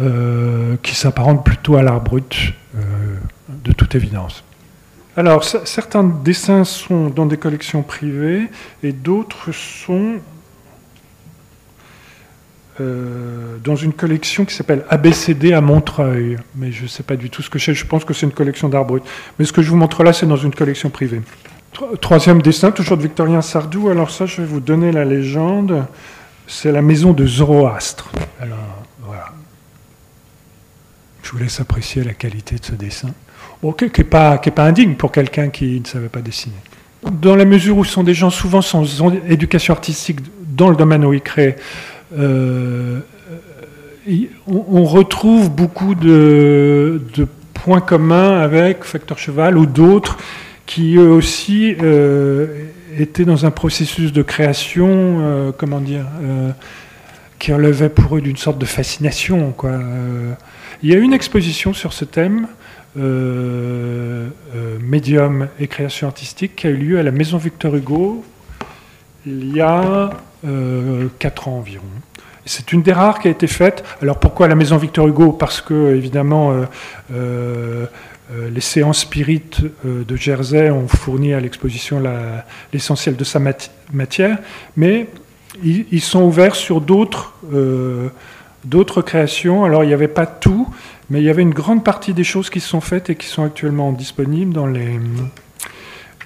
[0.00, 2.54] euh, qui s'apparente plutôt à l'art brut,
[3.64, 4.44] de toute évidence.
[5.16, 8.48] Alors, certains dessins sont dans des collections privées
[8.84, 10.20] et d'autres sont
[12.80, 16.36] euh, dans une collection qui s'appelle ABCD à Montreuil.
[16.54, 18.32] Mais je ne sais pas du tout ce que c'est, je pense que c'est une
[18.32, 19.02] collection d'art brut.
[19.38, 21.20] Mais ce que je vous montre là, c'est dans une collection privée.
[22.00, 23.88] Troisième dessin, toujours de Victorien Sardou.
[23.88, 25.86] Alors ça, je vais vous donner la légende.
[26.46, 28.10] C'est la maison de Zoroastre.
[28.40, 28.58] Alors,
[29.04, 29.26] voilà.
[31.22, 33.10] Je vous laisse apprécier la qualité de ce dessin.
[33.60, 36.56] qui n'est pas, pas indigne pour quelqu'un qui ne savait pas dessiner.
[37.10, 38.84] Dans la mesure où ce sont des gens souvent sans
[39.28, 41.56] éducation artistique dans le domaine où ils créent,
[42.16, 43.00] euh,
[44.46, 47.00] on, retrouve beaucoup de,
[47.52, 50.16] points communs avec Facteur Cheval ou d'autres
[50.64, 52.46] qui eux aussi euh,
[52.96, 56.06] étaient dans un processus de création, euh, comment dire,
[57.38, 59.54] qui relevait pour eux d'une sorte de fascination.
[60.82, 62.46] Il y a une exposition sur ce thème,
[64.80, 68.24] médium et création artistique, qui a eu lieu à la Maison Victor Hugo
[69.28, 70.10] il y a
[70.46, 71.84] euh, 4 ans environ.
[72.48, 73.84] C'est une des rares qui a été faite.
[74.00, 75.32] Alors pourquoi la maison Victor Hugo?
[75.32, 76.64] Parce que, évidemment, euh,
[77.12, 77.86] euh,
[78.32, 82.02] euh, les séances spirites de Jersey ont fourni à l'exposition
[82.72, 83.38] l'essentiel de sa
[83.92, 84.38] matière,
[84.76, 85.08] mais
[85.62, 87.32] ils, sont ouverts sur d'autres
[89.02, 89.64] créations.
[89.64, 90.68] Alors il n'y avait pas tout,
[91.10, 93.44] mais il y avait une grande partie des choses qui sont faites et qui sont
[93.44, 94.98] actuellement disponibles dans les,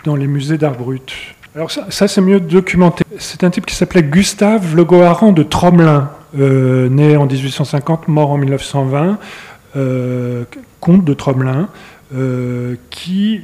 [0.05, 1.13] dans les musées d'art brut.
[1.55, 3.05] Alors ça, c'est mieux documenté.
[3.19, 8.31] C'est un type qui s'appelait Gustave Le Goharan de Tromelin, euh, né en 1850, mort
[8.31, 9.19] en 1920,
[9.77, 10.45] euh,
[10.81, 11.69] comte de Tromelin,
[12.15, 13.43] euh, qui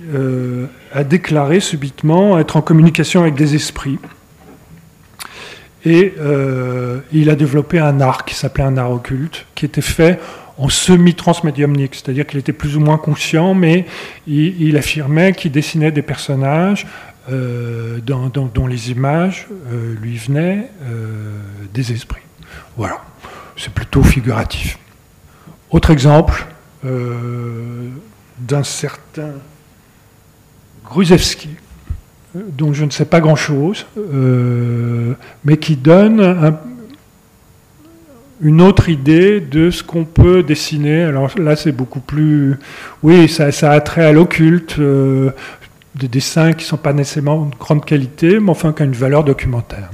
[0.95, 3.99] a déclaré subitement être en communication avec des esprits.
[5.85, 6.15] Et
[7.13, 10.19] il a développé un art qui s'appelait un art occulte, qui était fait
[10.57, 13.87] en semi-transmédiumnique, c'est-à-dire qu'il était plus ou moins conscient, mais
[14.27, 16.85] il, il affirmait qu'il dessinait des personnages
[17.31, 21.37] euh, dont, les images euh, lui venaient euh,
[21.75, 22.23] des esprits.
[22.77, 23.03] Voilà,
[23.57, 24.79] c'est plutôt figuratif.
[25.71, 26.47] Autre exemple
[28.39, 29.33] d'un certain
[30.85, 31.51] Gruzewski,
[32.35, 33.85] dont je ne sais pas grand-chose,
[35.45, 36.57] mais qui donne
[38.41, 41.03] une autre idée de ce qu'on peut dessiner.
[41.03, 42.57] Alors là, c'est beaucoup plus...
[43.03, 44.79] Oui, ça a trait à l'occulte,
[45.99, 48.93] des dessins qui ne sont pas nécessairement de grande qualité, mais enfin qui ont une
[48.93, 49.91] valeur documentaire.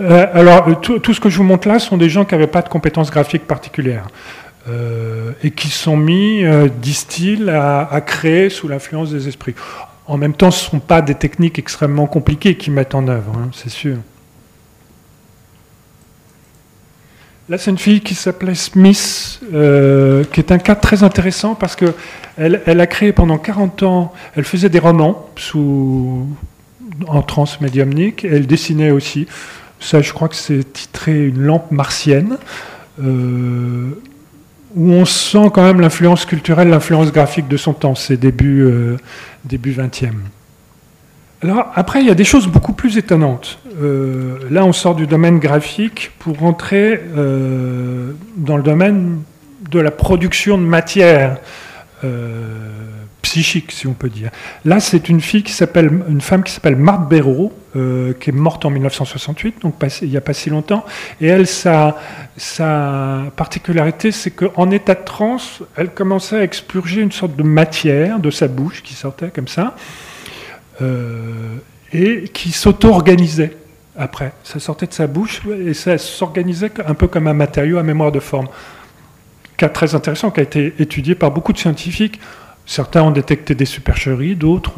[0.00, 2.62] Euh, alors, tout, ce que je vous montre là sont des gens qui n'avaient pas
[2.62, 4.08] de compétences graphiques particulières
[4.68, 9.54] euh, et qui sont mis, euh, disent-ils, à, créer sous l'influence des esprits.
[10.06, 13.32] En même temps, ce ne sont pas des techniques extrêmement compliquées qu'ils mettent en œuvre,
[13.36, 13.96] hein, c'est sûr.
[17.50, 21.74] Là, c'est une fille qui s'appelait Smith, euh, qui est un cas très intéressant parce
[21.74, 21.96] que
[22.36, 25.28] elle, a créé pendant 40 ans, elle faisait des romans
[27.08, 29.26] en transmédiumnique, elle dessinait aussi.
[29.80, 32.38] Ça, je crois que c'est titré Une lampe martienne,
[33.02, 33.98] euh,
[34.76, 38.96] où on sent quand même l'influence culturelle, l'influence graphique de son temps, c'est début, euh,
[39.44, 40.12] début 20e.
[41.42, 43.58] Alors après, il y a des choses beaucoup plus étonnantes.
[43.78, 49.22] Euh, là, on sort du domaine graphique pour rentrer euh, dans le domaine
[49.70, 51.38] de la production de matière
[52.02, 52.48] euh,
[53.22, 54.30] psychique, si on peut dire.
[54.64, 58.64] Là, c'est une fille qui s'appelle, une femme qui s'appelle Marthe Béraud, qui est morte
[58.64, 60.84] en 1968, donc il n'y a pas si longtemps.
[61.20, 61.96] Et elle, sa,
[62.36, 68.18] sa particularité, c'est qu'en état de transe, elle commençait à expurger une sorte de matière
[68.18, 69.76] de sa bouche qui sortait comme ça.
[71.92, 73.59] et qui s'auto-organisait
[73.96, 74.32] après.
[74.44, 78.12] Ça sortait de sa bouche et ça s'organisait un peu comme un matériau à mémoire
[78.12, 78.48] de forme.
[79.56, 82.20] Cas très intéressant qui a été étudié par beaucoup de scientifiques.
[82.66, 84.74] Certains ont détecté des supercheries, d'autres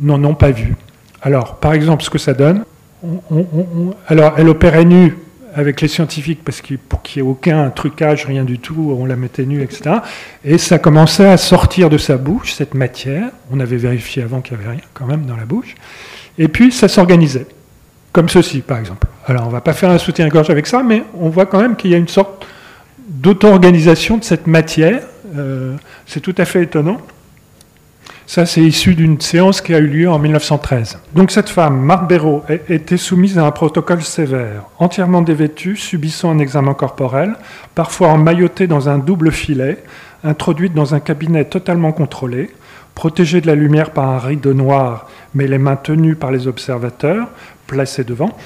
[0.00, 0.76] n'en ont pas vu.
[1.22, 2.64] Alors, par exemple, ce que ça donne,
[4.08, 5.16] alors elle opérait nue
[5.54, 9.04] avec les scientifiques parce que pour qu'il n'y ait aucun trucage, rien du tout, on
[9.04, 9.96] la mettait nue, etc.
[10.44, 13.30] Et ça commençait à sortir de sa bouche, cette matière.
[13.50, 15.74] On avait vérifié avant qu'il n'y avait rien quand même dans la bouche.
[16.38, 17.46] Et puis ça s'organisait.
[18.12, 19.06] Comme ceci, par exemple.
[19.26, 21.76] Alors, on ne va pas faire un soutien-gorge avec ça, mais on voit quand même
[21.76, 22.46] qu'il y a une sorte
[23.08, 25.02] d'auto-organisation de cette matière.
[25.36, 26.98] Euh, c'est tout à fait étonnant.
[28.30, 30.98] Ça, c'est issu d'une séance qui a eu lieu en 1913.
[31.16, 32.12] Donc cette femme, Marthe
[32.68, 37.34] était soumise à un protocole sévère, entièrement dévêtue, subissant un examen corporel,
[37.74, 39.82] parfois emmaillotée dans un double filet,
[40.22, 42.50] introduite dans un cabinet totalement contrôlé,
[42.94, 47.26] protégée de la lumière par un rideau noir, mais les mains tenues par les observateurs,
[47.70, 48.36] placés devant.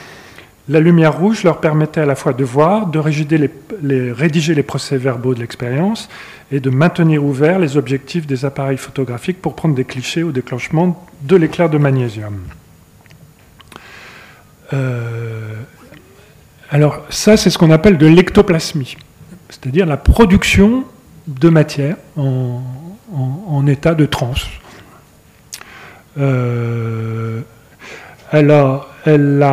[0.68, 5.40] La lumière rouge leur permettait à la fois de voir, de rédiger les, procès-verbaux de
[5.40, 6.08] l'expérience
[6.50, 11.06] et de maintenir ouverts les objectifs des appareils photographiques pour prendre des clichés au déclenchement
[11.22, 12.38] de l'éclair de magnésium.
[14.72, 15.54] Euh,
[16.70, 18.96] alors ça, c'est ce qu'on appelle de l'ectoplasmie,
[19.50, 20.84] c'est-à-dire la production
[21.26, 22.62] de matière en,
[23.66, 24.46] état de transe.
[26.18, 27.40] Euh,
[28.30, 29.46] alors, elle,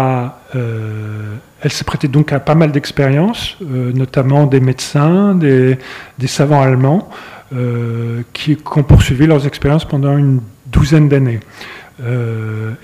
[0.55, 1.35] euh,
[1.67, 5.77] s'est prêtée donc à pas mal d'expériences, euh, notamment des médecins, des,
[6.27, 7.09] savants allemands,
[7.53, 11.39] euh, qui, ont poursuivi leurs expériences pendant une douzaine d'années.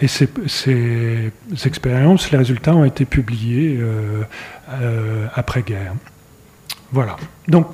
[0.01, 1.31] et ces, ces,
[1.65, 3.79] expériences, les résultats ont été publiés
[5.33, 5.93] après-guerre.
[6.91, 7.15] Voilà.
[7.47, 7.67] Donc,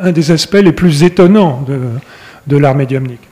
[0.00, 1.80] un des aspects les plus étonnants de,
[2.46, 3.27] de l'art médiumnique.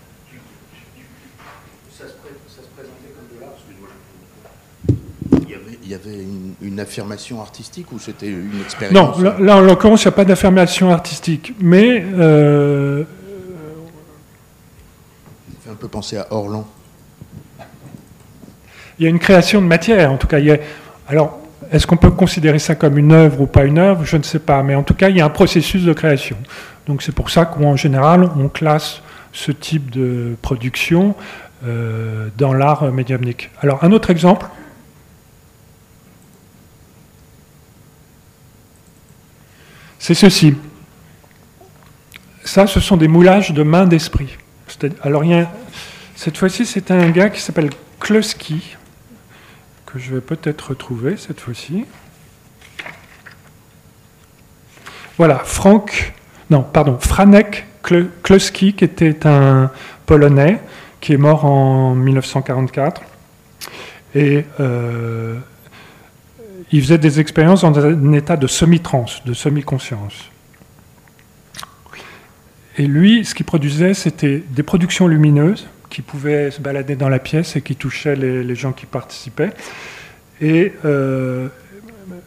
[5.87, 6.25] Il y avait
[6.63, 10.25] une, affirmation artistique ou c'était une expérience Non, là, en l'occurrence, il n'y a pas
[10.25, 12.05] d'affirmation artistique, mais...
[12.19, 13.05] Euh,
[15.55, 16.67] Ça fait un peu penser à Orlan.
[18.99, 20.39] Il y a une création de matière, en tout cas.
[21.09, 21.39] alors,
[21.71, 24.05] est-ce qu'on peut considérer ça comme une œuvre ou pas une œuvre?
[24.05, 26.37] Je ne sais pas, mais en tout cas, il y a un processus de création.
[26.87, 31.15] Donc c'est pour ça qu'en général, on classe ce type de production
[31.65, 33.51] euh, dans l'art médiumnique.
[33.61, 34.47] Alors, un autre exemple,
[40.07, 40.55] c'est ceci.
[42.45, 44.37] Ça, ce sont des moulages de mains d'esprit.
[45.03, 45.25] Alors,
[46.15, 48.77] cette fois-ci, c'est un gars qui s'appelle Kloski,
[49.85, 51.87] que je vais peut-être retrouver cette fois-ci.
[55.19, 56.15] Voilà, Frank,
[56.51, 57.67] non, pardon, Franek
[58.23, 59.73] Kloski, qui était un
[60.07, 60.61] Polonais,
[61.01, 63.03] qui est mort en 1944.
[64.15, 65.37] Et euh,
[66.77, 70.31] il faisait des expériences dans un état de semi-trance, de semi-conscience.
[72.77, 77.19] Et lui, ce qu'il produisait, c'était des productions lumineuses qui pouvaient se balader dans la
[77.19, 79.53] pièce et qui touchaient les, gens qui participaient.
[80.43, 81.49] Et euh,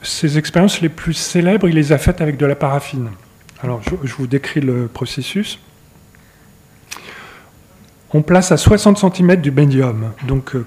[0.02, 3.10] ces expériences les plus célèbres, il les a faites avec de la paraffine.
[3.62, 5.60] Alors, je, vous décris le processus.
[8.16, 10.66] On place à 60 cm du médium, donc euh,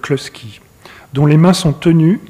[1.12, 2.20] dont les mains sont tenues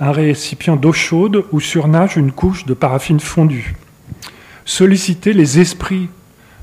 [0.00, 3.74] un récipient d'eau chaude où surnage une couche de paraffine fondue.
[4.64, 6.08] Solliciter les esprits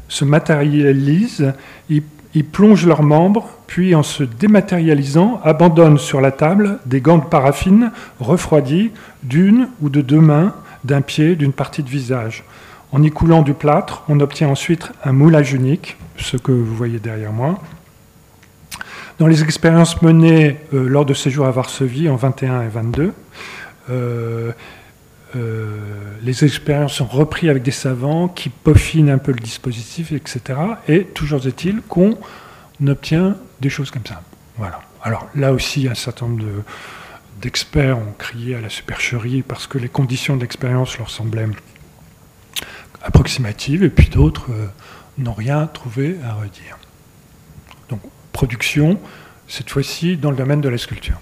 [0.07, 1.53] se matérialisent,
[1.89, 2.03] ils,
[2.51, 7.91] plongent leurs membres, puis en se dématérialisant, abandonnent sur la table des gants de paraffine
[8.19, 8.91] refroidis
[9.23, 12.43] d'une ou de deux mains, d'un pied, d'une partie de visage.
[12.91, 16.99] En y coulant du plâtre, on obtient ensuite un moulage unique, ce que vous voyez
[16.99, 17.59] derrière moi,
[19.20, 23.13] dans les expériences menées euh, lors de séjours à Varsovie en 21 et 22,
[23.89, 24.51] euh,
[25.36, 25.78] euh,
[26.22, 30.59] les expériences sont reprises avec des savants qui peaufinent un peu le dispositif, etc.
[30.88, 32.18] Et toujours est-il qu'on
[32.86, 34.22] obtient des choses comme ça.
[34.57, 34.82] Voilà.
[35.03, 36.43] Alors là aussi, un certain nombre
[37.41, 41.47] d'experts ont crié à la supercherie parce que les conditions d'expérience leur semblaient
[43.03, 44.49] approximatives, et puis d'autres
[45.18, 46.78] n'ont rien trouvé à redire
[48.36, 48.99] production,
[49.47, 51.19] cette fois-ci dans le domaine de la sculpture.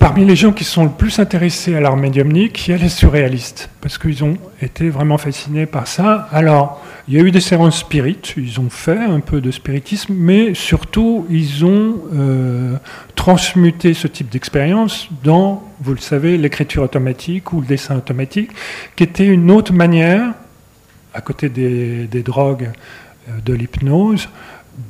[0.00, 2.88] Parmi les gens qui sont le plus intéressés à l'art médiumnique, il y a les
[2.88, 6.28] surréalistes, parce qu'ils ont été vraiment fascinés par ça.
[6.32, 10.14] Alors, il y a eu des séances spirites, ils ont fait un peu de spiritisme,
[10.16, 12.76] mais surtout, ils ont euh,
[13.14, 18.50] transmuté ce type d'expérience dans, vous le savez, l'écriture automatique ou le dessin automatique,
[18.96, 20.32] qui était une autre manière,
[21.14, 22.70] à côté des drogues,
[23.28, 24.28] euh, de l'hypnose,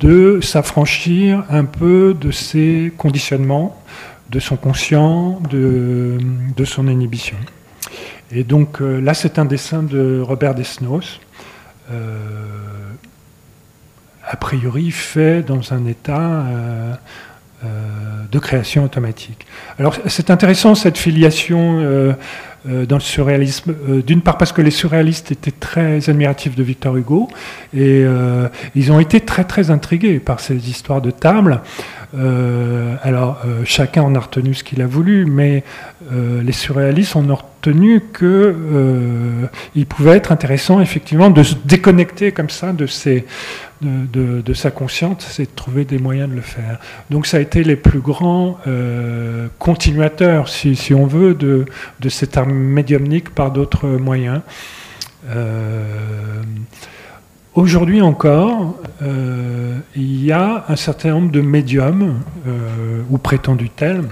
[0.00, 3.80] de s'affranchir un peu de ses conditionnements,
[4.30, 6.18] de son conscient, de,
[6.64, 7.36] son inhibition.
[8.30, 11.20] Et donc euh, là, c'est un dessin de Robert Desnos,
[11.90, 12.92] euh,
[14.26, 16.94] a priori fait dans un état euh,
[17.62, 19.46] de création automatique.
[19.78, 22.14] Alors c'est intéressant cette filiation
[22.68, 23.72] euh, dans le surréalisme.
[23.88, 27.28] Euh, d'une part parce que les surréalistes étaient très admiratifs de Victor Hugo
[27.72, 31.60] et euh, ils ont été très très intrigués par ces histoires de table.
[33.04, 35.62] alors chacun en a retenu ce qu'il a voulu, mais
[36.10, 42.72] les surréalistes en ont retenu qu'il pouvait être intéressant effectivement de se déconnecter comme ça
[42.72, 43.26] de ces
[43.80, 46.78] de, sa conscience, c'est de trouver des moyens de le faire.
[47.10, 51.66] Donc ça a été les plus grands euh, continuateurs, si, on veut, de,
[52.08, 54.40] cet art médiumnique par d'autres moyens.
[55.28, 56.42] Euh,
[57.54, 62.20] aujourd'hui encore, euh, il y a un certain nombre de médiums,
[63.10, 64.04] ou prétendus tels,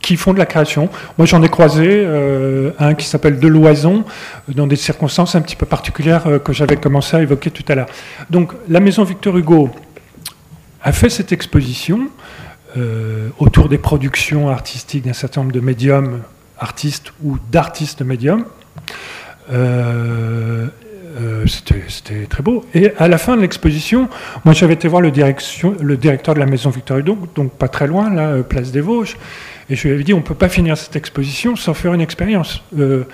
[0.00, 0.88] qui font de la création.
[1.16, 4.04] Moi, j'en ai croisé euh, un qui s'appelle Deloison,
[4.48, 7.74] dans des circonstances un petit peu particulières euh, que j'avais commencé à évoquer tout à
[7.74, 7.88] l'heure.
[8.30, 9.70] Donc, la Maison Victor Hugo
[10.82, 12.08] a fait cette exposition
[12.76, 16.20] euh, autour des productions artistiques d'un certain nombre de médiums
[16.58, 18.44] artistes ou d'artistes médiums.
[21.46, 22.64] c'était très beau.
[22.74, 24.08] Et à la fin de l'exposition,
[24.44, 25.10] moi j'avais été voir le,
[25.80, 29.16] le, directeur de la maison Victor Hugo, donc pas très loin, là, place des Vosges,
[29.70, 32.00] et je lui avais dit, on ne peut pas finir cette exposition sans faire une
[32.00, 32.62] expérience.
[32.78, 33.04] Euh,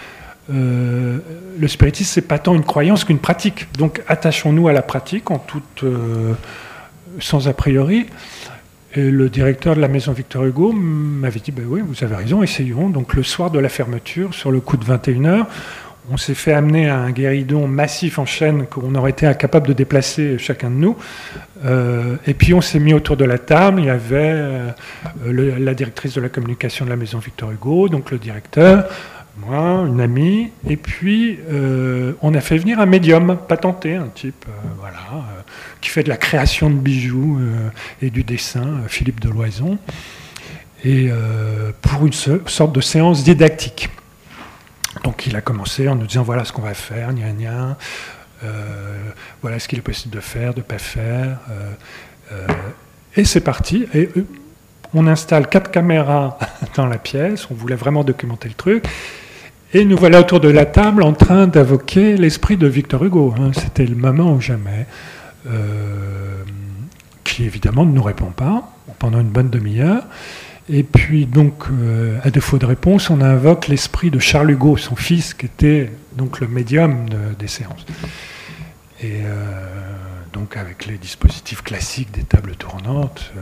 [0.53, 1.19] euh,
[1.59, 3.67] le spiritisme, c'est pas tant une croyance qu'une pratique.
[3.79, 6.35] Donc attachons-nous à la pratique en toute, euh,
[7.19, 8.07] sans a priori.
[8.97, 12.45] Et le directeur de la maison Victor Hugo m'avait dit, ben oui, vous avez raison,
[12.45, 12.89] essayons.
[12.89, 15.47] Donc le soir de la fermeture, sur le coup de 21h,
[16.11, 19.73] on s'est fait amener à un guéridon massif en chaîne qu'on aurait été incapable de
[19.73, 20.97] déplacer chacun de nous.
[21.65, 23.81] Euh, et puis on s'est mis autour de la table.
[23.81, 28.11] Il y avait euh, la directrice de la communication de la maison Victor Hugo, donc
[28.11, 28.87] le directeur,
[29.39, 30.51] moi, une amie.
[30.69, 34.45] Et puis euh, on a fait venir un médium patenté, un type
[34.79, 35.25] voilà,
[35.81, 37.41] qui fait de la création de bijoux
[38.03, 39.79] et du dessin, Philippe Deloison,
[40.85, 41.09] et
[41.81, 43.89] pour une sorte de séance didactique.
[45.03, 47.77] Donc il a commencé en nous disant voilà ce qu'on va faire, gna gna,
[48.45, 48.97] euh,
[49.43, 51.39] voilà ce qu'il est possible de faire, de ne pas faire.
[51.51, 51.73] Euh,
[52.33, 52.47] euh,
[53.17, 53.87] et c'est parti.
[53.95, 54.11] Et
[54.93, 56.39] on installe quatre caméras
[56.77, 58.85] dans la pièce, on voulait vraiment documenter le truc.
[59.73, 63.35] Et nous voilà autour de la table en train d'invoquer l'esprit de Victor Hugo.
[63.39, 63.51] Hein.
[63.55, 64.87] C'était le moment ou jamais,
[67.25, 68.71] qui évidemment ne nous répond pas
[69.01, 70.05] pendant une bonne demi-heure.
[70.69, 74.97] Et puis, donc, euh, à défaut de réponse, on invoque l'esprit de Charles Hugo, son
[74.97, 77.07] fils, qui était donc le médium
[77.39, 77.85] des séances.
[79.03, 79.45] Et euh,
[80.33, 83.41] donc, avec les dispositifs classiques des tables tournantes, euh,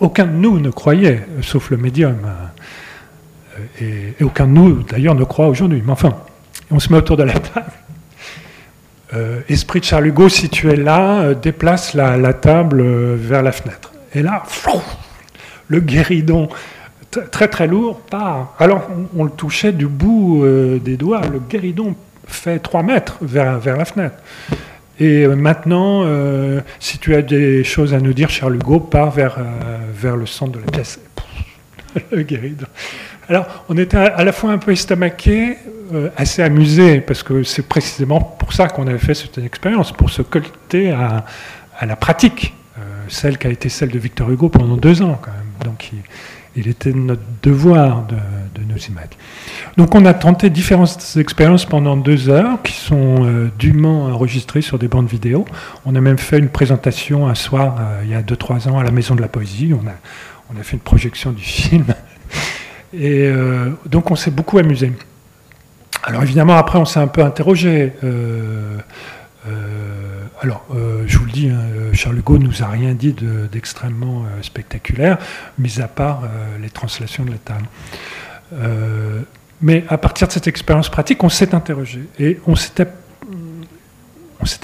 [0.00, 2.16] aucun de nous ne croyait, sauf le médium.
[3.80, 5.80] Et, aucun de nous, d'ailleurs, ne croit aujourd'hui.
[5.84, 6.16] Mais enfin,
[6.72, 7.70] on se met autour de la table.
[9.48, 12.82] esprit de Charles Hugo, situé là, déplace la, table
[13.14, 13.92] vers la fenêtre.
[14.12, 14.42] Et là,
[15.68, 16.48] le guéridon
[17.30, 18.54] très très lourd part.
[18.58, 21.94] Alors on, le touchait du bout euh, des doigts, le guéridon
[22.26, 24.16] fait 3 mètres vers, la fenêtre.
[24.98, 29.10] Et euh, maintenant, euh, si tu as des choses à nous dire, Charles Hugo, part
[29.10, 29.38] vers,
[29.92, 31.00] vers le centre de la pièce.
[32.10, 32.66] le guéridon.
[33.28, 35.56] Alors, on était à la fois un peu estomaqué,
[36.16, 40.20] assez amusé, parce que c'est précisément pour ça qu'on avait fait cette expérience, pour se
[40.20, 41.24] colter à,
[41.86, 42.52] la pratique,
[43.08, 45.18] celle qui a été celle de Victor Hugo pendant deux ans.
[45.62, 45.90] Donc
[46.56, 48.16] il, était de notre devoir de,
[48.66, 49.16] nous y mettre.
[49.76, 54.78] Donc on a tenté différentes expériences pendant deux heures qui sont euh, dûment enregistrées sur
[54.78, 55.44] des bandes vidéo.
[55.84, 58.78] On a même fait une présentation un soir, euh, il y a deux, trois ans,
[58.78, 59.72] à la Maison de la Poésie.
[59.74, 61.86] On a, fait une projection du film.
[62.92, 64.92] Et euh, donc on s'est beaucoup amusé.
[66.04, 67.92] Alors évidemment, après, on s'est un peu interrogé.
[70.44, 71.58] Alors, euh, je vous le dis, hein,
[71.94, 73.14] Charles Hugo nous a rien dit
[73.50, 75.18] d'extrêmement euh, spectaculaire,
[75.58, 77.66] mis à part euh, les translations de la table.
[79.60, 82.86] mais à partir de cette expérience pratique, on s'est interrogé et on s'est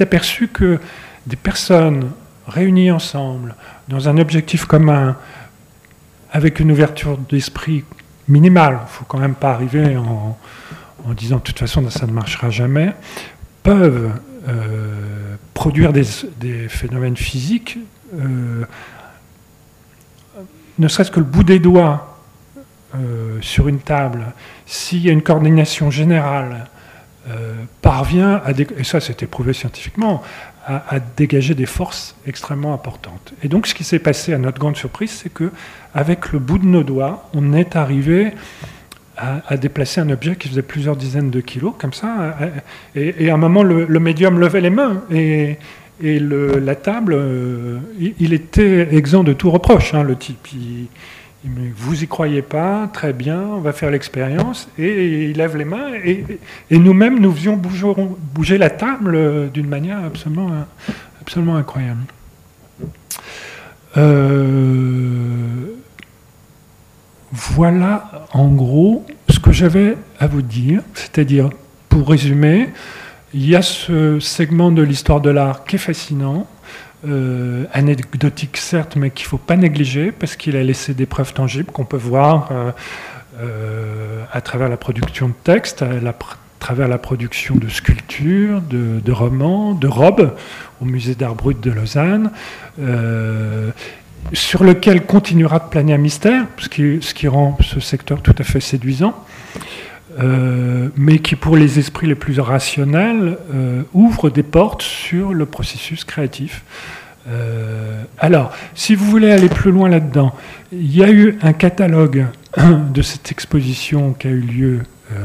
[0.01, 0.78] aperçu que
[1.26, 2.11] des personnes
[2.47, 3.55] réunies ensemble
[3.89, 5.16] dans un objectif commun,
[6.33, 7.85] avec une ouverture d'esprit
[8.28, 10.37] minimale, il ne faut quand même pas arriver en,
[11.14, 12.93] disant de toute façon ça ne marchera jamais,
[13.62, 14.12] peuvent
[14.49, 15.20] euh,
[15.61, 17.76] produire des, phénomènes physiques,
[18.18, 18.64] euh,
[20.78, 22.18] ne serait-ce que le bout des doigts
[22.94, 24.32] euh, sur une table,
[24.64, 26.66] s'il y a une coordination générale,
[27.82, 30.22] parvient à, et ça c'est prouvé scientifiquement,
[30.66, 33.34] à, dégager des forces extrêmement importantes.
[33.42, 35.52] Et donc ce qui s'est passé à notre grande surprise, c'est que
[35.94, 38.32] avec le bout de nos doigts, on est arrivé
[39.21, 42.37] à, déplacer un objet qui faisait plusieurs dizaines de kilos, comme ça.
[42.95, 45.59] Et, à un moment, le, médium levait les mains et,
[46.03, 50.49] la table, euh, il, était exempt de tout reproche, hein, le type.
[50.55, 50.87] Il,
[51.75, 54.68] vous y croyez pas, très bien, on va faire l'expérience.
[54.79, 55.89] Et il lève les mains.
[56.05, 56.25] Et,
[56.79, 60.51] nous-mêmes, nous faisions bouger, la table d'une manière absolument,
[61.21, 62.01] absolument incroyable.
[63.97, 65.70] Euh,
[67.33, 70.83] voilà en gros ce que j'avais à vous dire.
[70.95, 71.51] C'est-à-dire,
[71.89, 72.70] pour résumer,
[73.35, 76.47] il y a ce segment de l'histoire de l'art qui est fascinant
[77.09, 81.33] euh, anecdotique certes, mais qu'il ne faut pas négliger parce qu'il a laissé des preuves
[81.33, 82.72] tangibles qu'on peut voir euh,
[83.41, 86.14] euh, à travers la production de textes, à,
[86.59, 90.35] travers la production de sculptures, de, romans, de robes
[90.83, 92.33] au musée d'art brut de Lausanne,
[94.33, 96.68] sur lequel continuera de planer un mystère, ce
[97.14, 99.14] qui, rend ce secteur tout à fait séduisant.
[100.97, 103.39] mais qui pour les esprits les plus rationnels
[103.93, 106.62] ouvre des portes sur le processus créatif.
[107.29, 110.35] Euh, alors, si vous voulez aller plus loin là-dedans,
[110.73, 114.81] il y a eu un catalogue de cette exposition qui a eu lieu
[115.12, 115.16] euh,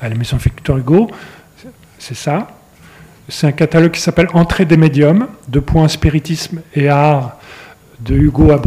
[0.00, 1.10] à la Maison Victor Hugo.
[1.98, 2.48] C'est ça.
[3.28, 7.38] C'est un catalogue qui s'appelle Entrée des médiums, de points spiritisme et art
[8.00, 8.60] de Hugo à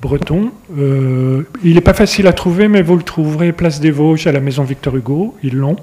[0.00, 0.50] Breton.
[0.78, 4.32] Euh, il n'est pas facile à trouver, mais vous le trouverez place des Vosges à
[4.32, 5.36] la Maison Victor Hugo.
[5.42, 5.76] Ils l'ont.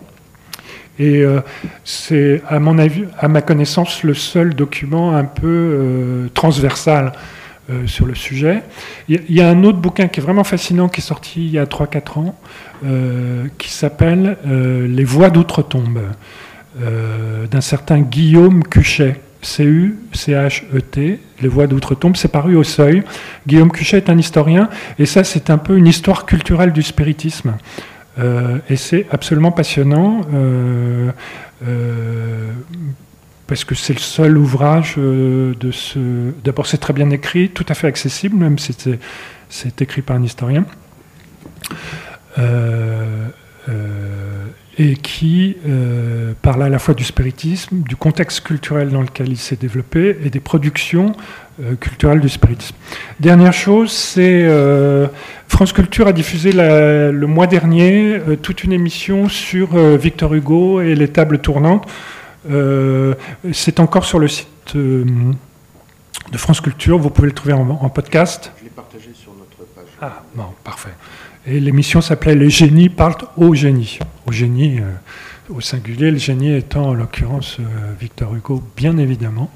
[1.00, 1.40] Et euh,
[1.84, 7.14] c'est, à ma connaissance, le seul document un peu euh, transversal
[7.86, 8.64] sur le sujet.
[9.08, 11.58] Il y, a un autre bouquin qui est vraiment fascinant, qui est sorti il y
[11.58, 12.36] a 3-4 ans,
[13.58, 16.02] qui s'appelle Les voix d'outre-tombe,
[16.78, 19.22] d'un certain Guillaume Cuchet.
[19.42, 23.04] C-U-C-H-E-T, Les Voix d'Outre-Tombe, c'est paru au Seuil.
[23.48, 24.70] Guillaume Cuchet est un historien,
[25.00, 27.56] et ça, c'est un peu une histoire culturelle du spiritisme.
[28.20, 31.12] Euh, et c'est absolument passionnant euh,
[31.66, 32.52] euh,
[33.48, 36.32] parce que c'est le seul ouvrage de ce.
[36.44, 38.76] D'abord, c'est très bien écrit, tout à fait accessible, même si
[39.50, 40.66] c'est écrit par un historien.
[44.82, 45.58] Et qui
[46.42, 50.30] parle à la fois du spiritisme, du contexte culturel dans lequel il s'est développé et
[50.30, 51.14] des productions
[51.62, 52.76] euh, culturelle du spiritisme.
[53.20, 55.08] Dernière chose, c'est euh,
[55.48, 60.96] France Culture a diffusé le mois dernier euh, toute une émission sur Victor Hugo et
[60.96, 61.88] les tables tournantes.
[63.52, 68.52] c'est encore sur le site de France Culture, vous pouvez le trouver en, podcast.
[68.58, 69.86] Je l'ai partagé sur notre page.
[70.02, 70.96] Ah, bon, parfait.
[71.46, 74.00] Et l'émission s'appelait Les génies parlent au génie.
[74.32, 74.80] Au génie,
[75.50, 77.58] au singulier, le génie étant en l'occurrence
[78.00, 79.52] Victor Hugo, bien évidemment.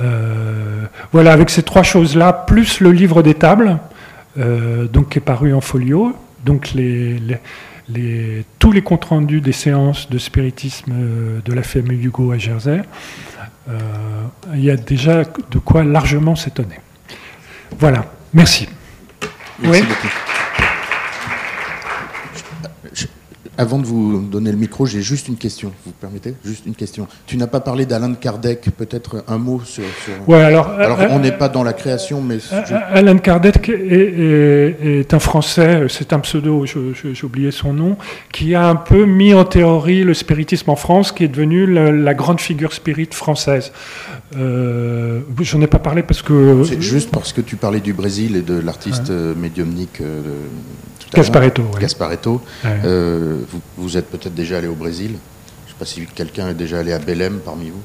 [0.00, 3.78] Euh, voilà, avec ces trois choses-là, plus le livre des tables,
[4.38, 7.20] euh, donc qui est paru en folio, donc les,
[8.58, 12.82] tous les comptes rendus des séances de spiritisme euh, de la famille Hugo à Jersey,
[14.54, 16.80] il y a déjà de quoi largement s'étonner.
[17.78, 18.68] Voilà, merci.
[19.60, 20.31] Merci beaucoup.
[23.58, 25.72] Avant de vous donner le micro, j'ai juste une question.
[25.84, 26.34] Vous permettez?
[26.42, 27.06] Juste une question.
[27.26, 28.70] Tu n'as pas parlé d'Alain Kardec.
[28.76, 29.84] Peut-être un mot sur.
[30.26, 30.68] Ouais, alors.
[30.70, 32.38] Alors, on n'est pas dans la création, mais.
[32.90, 35.84] Alain Kardec est, un Français.
[35.90, 36.64] C'est un pseudo.
[36.64, 37.96] J'ai oublié son nom,
[38.32, 42.14] qui a un peu mis en théorie le spiritisme en France, qui est devenu la,
[42.14, 43.72] grande figure spirit française.
[44.36, 46.62] Euh, J'en ai pas parlé parce que.
[46.64, 50.00] C'est juste parce que tu parlais du Brésil et de l'artiste médiumnique.
[50.00, 50.22] Euh,
[51.14, 51.62] Gasparetto.
[51.78, 52.40] Gasparetto.
[52.64, 53.40] Euh,
[53.76, 55.12] vous, êtes peut-être déjà allé au Brésil.
[55.66, 57.82] Je ne sais pas si quelqu'un est déjà allé à Belém parmi vous.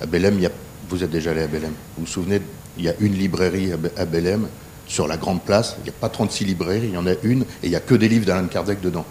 [0.00, 0.50] À Belém, il y a,
[0.88, 1.72] vous êtes déjà allé à Belém.
[1.96, 2.40] Vous vous souvenez,
[2.78, 4.46] il y a une librairie à Belém
[4.86, 5.76] sur la grande place.
[5.80, 7.80] Il n'y a pas 36 librairies, il y en a une, et il n'y a
[7.80, 9.06] que des livres d'Alain Kardec dedans.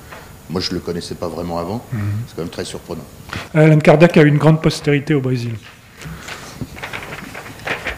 [0.49, 1.83] Moi, je ne le connaissais pas vraiment avant.
[1.93, 2.01] Mhm.
[2.27, 3.05] C'est quand même très surprenant.
[3.53, 5.55] Alain Kardec a une grande postérité au Brésil.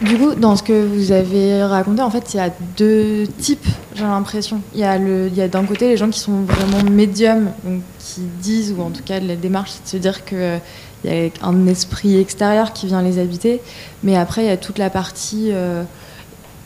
[0.00, 3.66] Du coup, dans ce que vous avez raconté, en fait, il y a deux types,
[3.94, 4.60] j'ai l'impression.
[4.74, 7.50] Il y a, d'un côté les gens qui sont vraiment médiums,
[7.98, 10.58] qui disent, ou en tout cas la démarche, c'est de se dire qu'il euh,
[11.04, 13.60] y a un esprit extérieur qui vient les habiter.
[14.02, 15.84] Mais après, il y a toute la partie euh,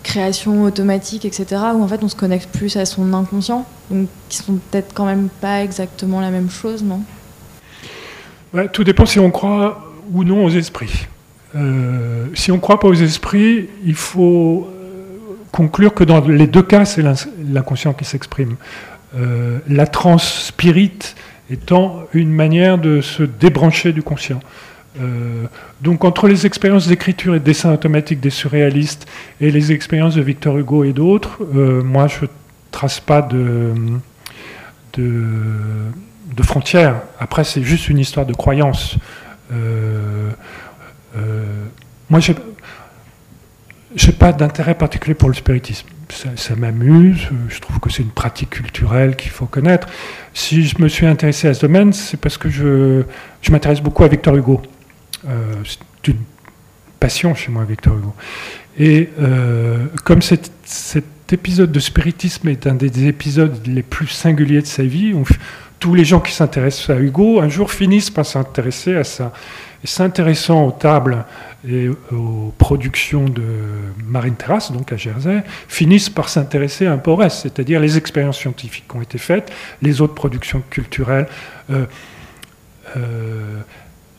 [0.03, 4.39] création automatique, etc., où en fait on se connecte plus à son inconscient, donc qui
[4.39, 7.03] sont peut-être quand même pas exactement la même chose, non?
[8.73, 11.07] Tout dépend si on croit ou non aux esprits.
[11.57, 16.47] Euh, si on ne croit pas aux esprits, il faut euh, conclure que dans les
[16.47, 18.57] deux cas, c'est l'inconscient qui s'exprime.
[19.17, 21.15] Euh, la transe spirit
[21.51, 24.41] étant une manière de se débrancher du conscient.
[25.81, 29.07] donc entre les expériences d'écriture et de dessin automatique des surréalistes
[29.41, 31.39] et les expériences de Victor Hugo et d'autres,
[31.85, 32.27] moi je
[32.71, 33.73] trace pas de,
[34.95, 35.25] de,
[36.37, 36.97] de frontières.
[37.19, 38.99] Après, c'est juste une histoire de croyance.
[42.11, 45.89] Moi, j'ai n'ai pas d'intérêt particulier pour le spiritisme.
[46.37, 49.89] Ça, m'amuse, je trouve que c'est une pratique culturelle qu'il faut connaître.
[50.33, 53.03] Si je me suis intéressé à ce domaine, c'est parce que je,
[53.43, 54.63] je m'intéresse beaucoup à Victor Hugo.
[55.29, 56.21] Euh, c'est une
[56.99, 58.15] passion chez moi, Victor Hugo.
[58.79, 60.51] Et euh, comme cet,
[61.31, 65.13] épisode de spiritisme est un des épisodes les plus singuliers de sa vie,
[65.79, 69.35] tous les gens qui s'intéressent à Hugo, un jour finissent par s'intéresser à ça.
[69.85, 71.25] S'intéressant aux tables
[71.69, 73.43] et aux productions de
[74.05, 78.39] Marine Terrasse, donc à Jersey, finissent par s'intéresser un peu au reste, c'est-à-dire les expériences
[78.39, 79.53] scientifiques qui ont été faites,
[79.83, 81.27] les autres productions culturelles.
[81.71, 81.87] Euh,
[82.97, 83.61] euh,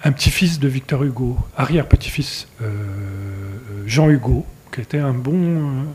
[0.03, 2.67] un petit-fils de Victor Hugo, arrière-petit-fils euh,
[3.85, 5.85] Jean Hugo, qui était un bon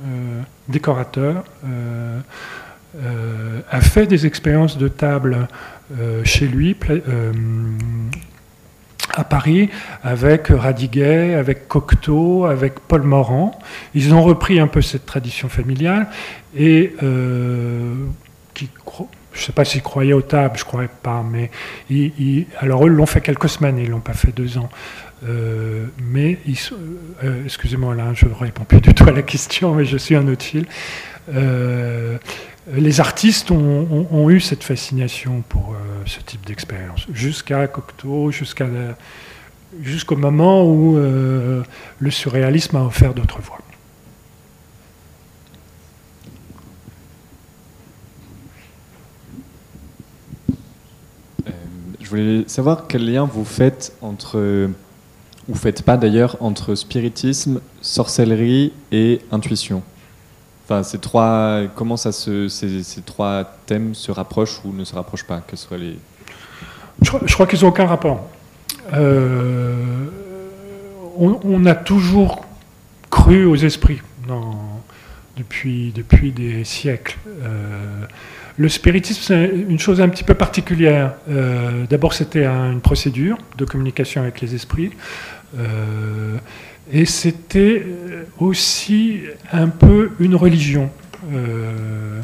[0.69, 1.45] décorateur,
[3.71, 5.49] a fait des expériences de table
[6.25, 6.77] chez lui,
[9.15, 9.71] à Paris
[10.03, 13.59] avec Radiguet, avec Cocteau, avec Paul Morand.
[13.95, 16.09] Ils ont repris un peu cette tradition familiale
[16.57, 17.95] et euh,
[18.53, 18.69] qui,
[19.33, 21.51] je ne sais pas s'ils croyaient aux tables, je ne croyais pas, mais
[22.61, 24.69] alors eux l'ont fait quelques semaines, ils ne l'ont pas fait deux ans.
[25.27, 26.39] Euh, mais,
[27.25, 30.15] euh, excusez-moi là, je ne réponds plus du tout à la question, mais je suis
[30.15, 30.67] un autre fil
[32.73, 38.67] les artistes ont, eu cette fascination pour euh, ce type d'expérience, jusqu'à Cocteau, jusqu'à,
[39.83, 41.63] jusqu'au moment où euh,
[41.99, 43.59] le surréalisme a offert d'autres voies.
[51.47, 51.51] Euh,
[52.01, 54.71] je voulais savoir quel lien vous faites entre,
[55.49, 59.83] ou faites pas d'ailleurs, entre spiritisme, sorcellerie et intuition.
[60.65, 65.43] Enfin, ces trois, comment ces, trois thèmes se rapprochent ou ne se rapprochent pas?
[65.47, 65.99] Quels seraient les...
[67.03, 68.31] Je, crois qu'ils n'ont aucun rapport.
[68.95, 69.75] Euh,
[71.19, 72.47] on, a toujours
[73.11, 74.01] cru aux esprits
[75.37, 77.19] depuis, depuis des siècles.
[77.27, 78.07] Euh,
[78.57, 81.13] le spiritisme, c'est une chose un petit peu particulière.
[81.29, 84.93] Euh, d'abord, c'était une procédure de communication avec les esprits.
[86.93, 89.23] Et c'était euh, aussi
[89.53, 90.91] un peu une religion.
[91.33, 92.21] Euh,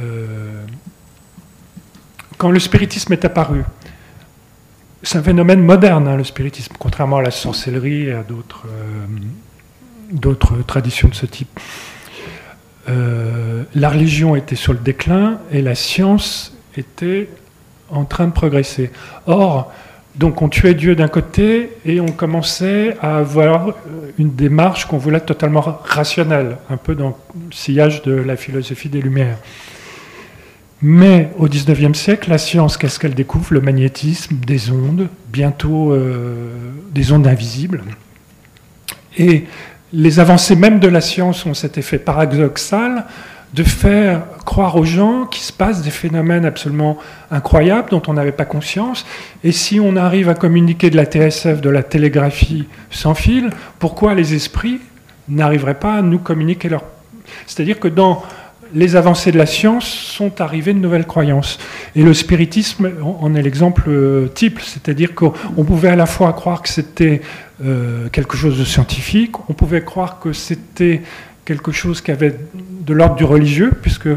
[0.00, 0.64] euh,
[2.38, 3.64] quand le spiritisme est apparu,
[5.02, 8.66] c'est un phénomène moderne, hein, le spiritisme, contrairement à la sorcellerie et à d'autres,
[10.12, 11.58] d'autres traditions de ce type.
[12.86, 17.28] la religion était sur le déclin et la science était
[17.90, 18.90] en train de progresser.
[19.26, 19.72] Or,
[20.14, 23.72] donc on tuait Dieu d'un côté et on commençait à avoir euh,
[24.18, 29.00] une démarche qu'on voulait totalement rationnelle, un peu dans le sillage de la philosophie des
[29.00, 29.38] Lumières.
[30.82, 33.54] Mais au XIXe siècle, la science, qu'est-ce qu'elle découvre?
[33.54, 36.50] Le magnétisme, des ondes, bientôt euh,
[36.90, 37.84] des ondes invisibles.
[39.16, 39.44] Et
[39.92, 43.06] les avancées même de la science ont cet effet paradoxal
[43.54, 46.98] de faire croire aux gens qu'il se passe des phénomènes absolument
[47.30, 49.04] incroyables dont on n'avait pas conscience.
[49.44, 54.14] Et si on arrive à communiquer de la TSF, de la télégraphie sans fil, pourquoi
[54.14, 54.80] les esprits
[55.28, 56.82] n'arriveraient pas à nous communiquer leur...
[57.46, 58.22] C'est-à-dire que dans
[58.74, 61.58] les avancées de la science sont arrivées de nouvelles croyances.
[61.94, 66.62] Et le spiritisme en est l'exemple euh, type, c'est-à-dire qu'on pouvait à la fois croire
[66.62, 67.20] que c'était
[67.64, 71.02] euh, quelque chose de scientifique, on pouvait croire que c'était
[71.44, 72.36] quelque chose qui avait
[72.84, 74.08] de l'ordre du religieux, puisque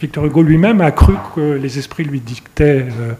[0.00, 3.12] Victor Hugo lui-même a cru que les esprits lui dictaient euh,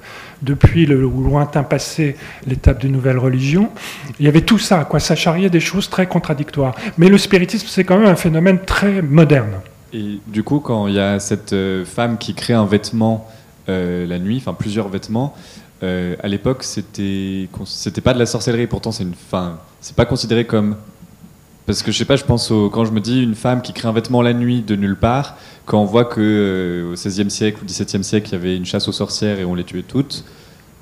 [0.42, 3.70] depuis le lointain passé l'étape d'une nouvelle religion.
[4.18, 6.74] Il y avait tout ça, quoi, ça charriait des choses très contradictoires.
[6.98, 9.60] Mais le spiritisme, c'est quand même un phénomène très moderne.
[9.92, 13.30] Et du coup, quand il y a cette euh, femme qui crée un vêtement
[13.68, 15.34] euh, la nuit, enfin plusieurs vêtements,
[15.82, 18.66] à l'époque, c'était c'était pas de la sorcellerie.
[18.66, 20.76] Pourtant, c'est une, fin, c'est pas considéré comme
[21.66, 23.88] parce que je sais pas, je pense quand je me dis une femme qui crée
[23.88, 25.36] un vêtement la nuit de nulle part,
[25.66, 28.66] quand on voit que euh, au XVIe siècle ou XVIIe siècle, il y avait une
[28.66, 30.24] chasse aux sorcières et on les tuait toutes.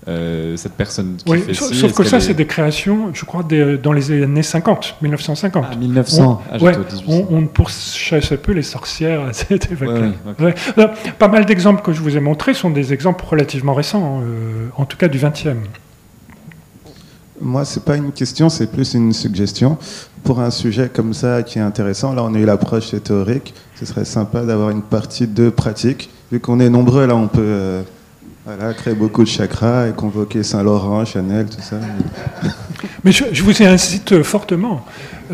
[0.08, 3.92] Euh, cette personne qui oui, fait sauf, que ça, c'est des créations, je crois, dans
[3.92, 5.64] les années 50, 1950.
[5.70, 6.72] Ah, 1900, on, ouais,
[7.06, 10.14] on, on, pourchassait peu les sorcières à cette époque
[11.20, 14.86] Pas mal d'exemples que je vous ai montrés sont des exemples relativement récents, euh, en
[14.86, 15.58] tout cas du 20e.
[17.40, 19.78] Moi, c'est pas une question, c'est plus une suggestion.
[20.24, 23.54] Pour un sujet comme ça qui est intéressant, là, on a eu l'approche théorique.
[23.74, 26.10] Ce serait sympa d'avoir une partie de pratique.
[26.30, 27.82] Vu qu'on est nombreux, là, on peut euh,
[28.76, 31.76] créer beaucoup de chakras et convoquer Saint-Laurent, Chanel, tout ça.
[33.04, 34.84] Mais je, je vous incite fortement,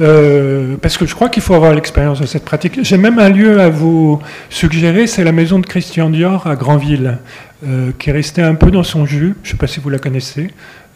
[0.00, 2.78] euh, parce que je crois qu'il faut avoir l'expérience de cette pratique.
[2.82, 4.20] J'ai même un lieu à vous
[4.50, 7.18] suggérer, c'est la maison de Christian Dior à Granville,
[7.66, 9.34] euh, qui est restée un peu dans son jus.
[9.42, 10.48] Je ne sais pas si vous la connaissez.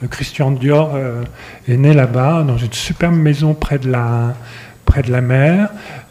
[0.03, 1.23] Euh, Christian Dior euh,
[1.69, 4.35] est né là-bas, dans une superbe maison près de la,
[4.85, 5.69] près de la mer.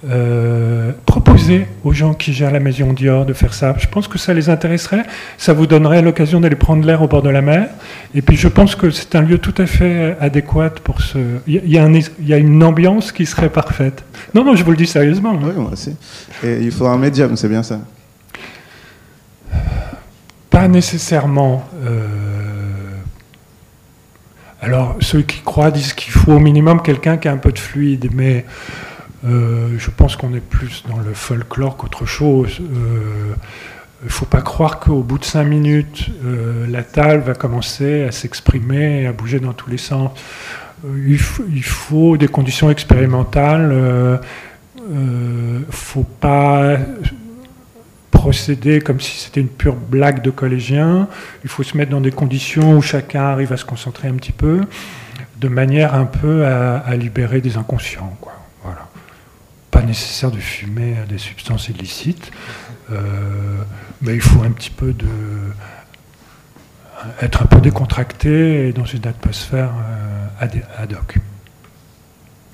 [0.10, 3.76] Euh, proposez aux gens qui gèrent la maison Dior de faire ça.
[3.78, 5.04] Je pense que ça les intéresserait.
[5.38, 7.70] Ça vous donnerait l'occasion d'aller prendre l'air au bord de la mer.
[8.16, 11.18] Et puis je pense que c'est un lieu tout à fait adéquat pour ce.
[11.48, 14.04] Il y a, y a un- il y a une ambiance qui serait parfaite.
[14.34, 15.34] Non, non, je vous le dis sérieusement.
[15.40, 15.96] Oui, moi aussi.
[16.44, 17.80] Et il faut un médium, c'est bien ça.
[20.50, 21.64] Pas nécessairement.
[21.86, 22.08] euh,
[24.62, 27.58] Alors, ceux qui croient disent qu'il faut au minimum quelqu'un qui a un peu de
[27.58, 28.46] fluide, mais
[29.26, 32.60] euh, je pense qu'on est plus dans le folklore qu'autre chose.
[32.62, 33.34] Euh,
[34.04, 38.04] Il ne faut pas croire qu'au bout de cinq minutes, euh, la talle va commencer
[38.04, 40.12] à s'exprimer à bouger dans tous les sens.
[40.86, 41.20] Euh, il,
[41.56, 44.20] il faut des conditions expérimentales.
[44.90, 46.78] Il ne faut pas
[48.22, 51.08] procéder comme si c'était une pure blague de collégien.
[51.44, 54.32] Il faut se mettre dans des conditions où chacun arrive à se concentrer un petit
[54.32, 54.62] peu,
[55.40, 58.16] de manière un peu à, libérer des inconscients.
[58.64, 58.88] Voilà.
[59.72, 62.32] Pas nécessaire de fumer des substances illicites,
[62.92, 63.00] euh,
[64.04, 65.08] mais il faut un petit peu de
[67.22, 71.18] être un peu décontracté et dans une atmosphère euh, ad, hoc.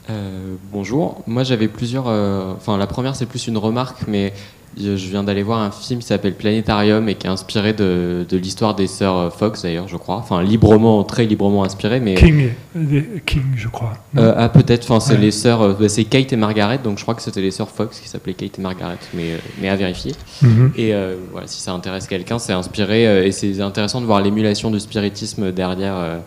[0.10, 2.08] Euh, bonjour, moi j'avais plusieurs.
[2.56, 4.32] Enfin, la première c'est plus une remarque, mais
[4.80, 8.38] je viens d'aller voir un film qui s'appelle Planétarium et qui est inspiré de, de
[8.38, 10.18] l'histoire des sœurs Fox d'ailleurs, je crois.
[10.18, 12.16] Enfin, librement, très librement inspiré, mais.
[12.16, 13.94] King, euh, King, je crois.
[14.18, 15.20] Euh, ah peut-être, enfin c'est Ouais.
[15.20, 17.70] les sœurs, euh, bah, c'est Kate et Margaret, donc je crois que c'était les sœurs
[17.70, 20.14] Fox qui s'appelaient Kate et Margaret, mais, euh, mais à vérifier.
[20.42, 20.72] Mhm.
[20.78, 24.22] Et euh, voilà, si ça intéresse quelqu'un, c'est inspiré euh, et c'est intéressant de voir
[24.22, 26.18] l'émulation du spiritisme derrière, euh,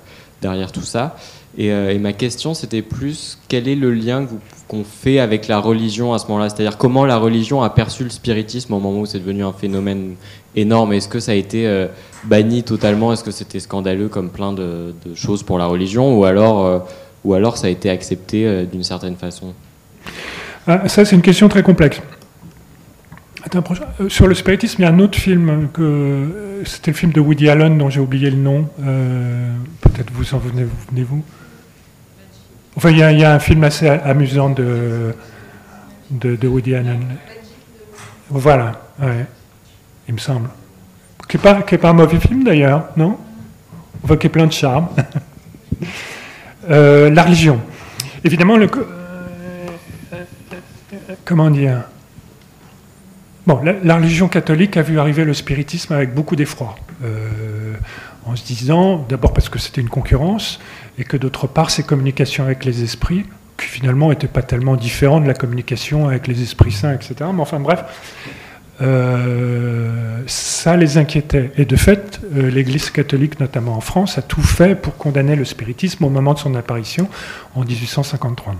[0.42, 1.16] derrière tout ça.
[1.58, 4.38] Et, euh, et ma question, c'était plus quel est le lien que vous-
[4.70, 6.48] qu'on fait avec la religion à ce moment-là?
[6.48, 10.14] C'est-à-dire comment la religion a perçu le spiritisme au moment où c'est devenu un phénomène
[10.54, 10.92] énorme?
[10.92, 11.88] Est-ce que ça a été euh,
[12.22, 13.12] banni totalement?
[13.12, 16.16] Est-ce que c'était scandaleux comme plein de, choses pour la religion?
[16.16, 16.78] Ou alors, euh,
[17.24, 19.54] ou alors ça a été accepté euh, d'une certaine façon?
[20.68, 22.00] Ah, ça, c'est une question très complexe.
[24.08, 27.48] Sur le spiritisme, il y a un autre film que c'était le film de Woody
[27.48, 28.68] Allen dont j'ai oublié le nom.
[29.80, 31.24] Peut-être vous en venez- vous venez-vous.
[32.76, 35.14] Enfin, il y, a, un film assez amusant de,
[36.42, 37.04] Woody Allen.
[38.28, 38.80] Voilà,
[40.08, 40.48] il me semble.
[41.28, 43.16] Qui n'est pas, est pas un mauvais film d'ailleurs, non?
[44.02, 44.88] Enfin, qui est plein de charme.
[46.68, 47.58] Euh, la religion.
[48.22, 48.84] Évidemment, le, co-
[51.24, 51.84] comment dire?
[53.46, 57.74] Bon, la, la religion catholique a vu arriver le spiritisme avec beaucoup d'effroi, euh,
[58.26, 60.60] en se disant, d'abord parce que c'était une concurrence,
[60.98, 63.24] et que d'autre part, ces communications avec les esprits,
[63.58, 67.14] qui finalement n'étaient pas tellement différentes de la communication avec les esprits saints, etc.
[67.32, 67.84] Mais enfin bref,
[68.82, 71.50] euh, ça les inquiétait.
[71.56, 75.44] Et de fait, euh, l'Église catholique, notamment en France, a tout fait pour condamner le
[75.44, 77.08] spiritisme au moment de son apparition
[77.54, 78.54] en 1853.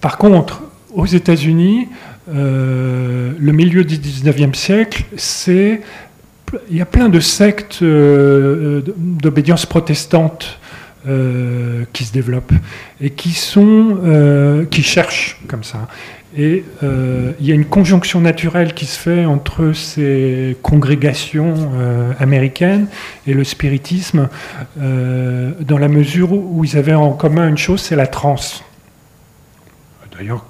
[0.00, 0.62] Par contre,
[0.94, 1.88] aux États-Unis,
[2.28, 5.80] euh, le milieu du 19e siècle, c'est
[6.70, 10.58] il y a plein de sectes euh, d'obédience protestante
[11.08, 12.52] euh, qui se développent
[13.00, 15.88] et qui sont euh, qui cherchent comme ça.
[16.36, 22.12] Et euh, il y a une conjonction naturelle qui se fait entre ces congrégations euh,
[22.18, 22.88] américaines
[23.26, 24.28] et le spiritisme,
[24.78, 28.62] euh, dans la mesure où ils avaient en commun une chose, c'est la transe.
[30.18, 30.44] D'ailleurs,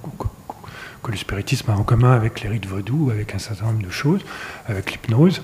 [1.07, 3.91] que- le spiritisme a en commun avec les rites vaudous, avec un certain nombre de
[3.91, 4.21] choses,
[4.69, 5.41] avec l'hypnose.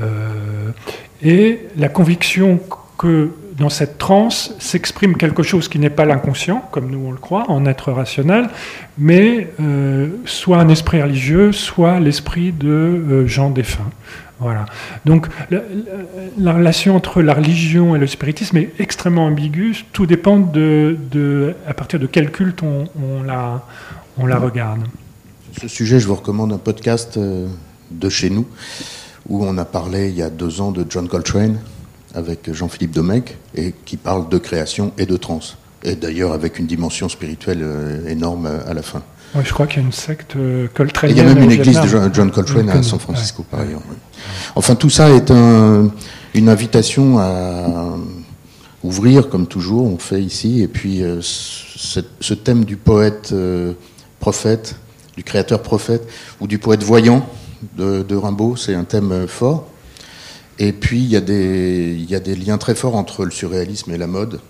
[0.00, 0.70] Euh,
[1.22, 2.60] et la conviction
[2.98, 7.16] que dans cette transe s'exprime quelque chose qui n'est pas l'inconscient, comme nous on le
[7.18, 8.48] croit, en être rationnel,
[8.98, 13.90] mais euh, soit un esprit religieux, soit l'esprit de euh, gens défunts.
[14.38, 14.66] Voilà.
[15.06, 15.62] Donc la, la-
[16.38, 19.84] la relation entre la religion et le spiritisme est extrêmement ambiguë.
[19.94, 23.62] Tout dépend de, à partir de quel culte on, on la
[24.38, 24.80] regarde.
[25.60, 27.46] Ce sujet, je vous recommande un podcast euh,
[27.90, 28.46] de chez nous,
[29.28, 31.58] où on a parlé il y a deux ans de John Coltrane
[32.14, 35.56] avec Jean-Philippe Domecq, et qui parle de création et de trance.
[35.82, 39.02] Et d'ailleurs avec une dimension spirituelle euh, énorme euh, à la fin.
[39.34, 40.36] Ouais, je crois qu'il y a une secte
[40.74, 41.16] coltranienne.
[41.16, 42.10] il y a même une église de.
[42.12, 43.48] John, Coltrane à San Francisco, ouais.
[43.50, 43.82] par ailleurs.
[43.90, 43.96] oui.
[44.54, 45.90] Enfin, tout ça est un-
[46.34, 47.96] une invitation à
[48.84, 50.62] ouvrir, comme toujours, on fait ici.
[50.62, 53.72] Et puis, ce, ce thème du poète euh,
[54.20, 54.76] prophète,
[55.16, 56.06] du créateur prophète,
[56.40, 57.26] ou du poète voyant
[57.76, 59.68] de, Rimbaud, c'est un thème euh, fort.
[60.58, 63.30] Et puis, il y, a des, il y a des liens très forts entre le
[63.30, 64.40] surréalisme et la mode.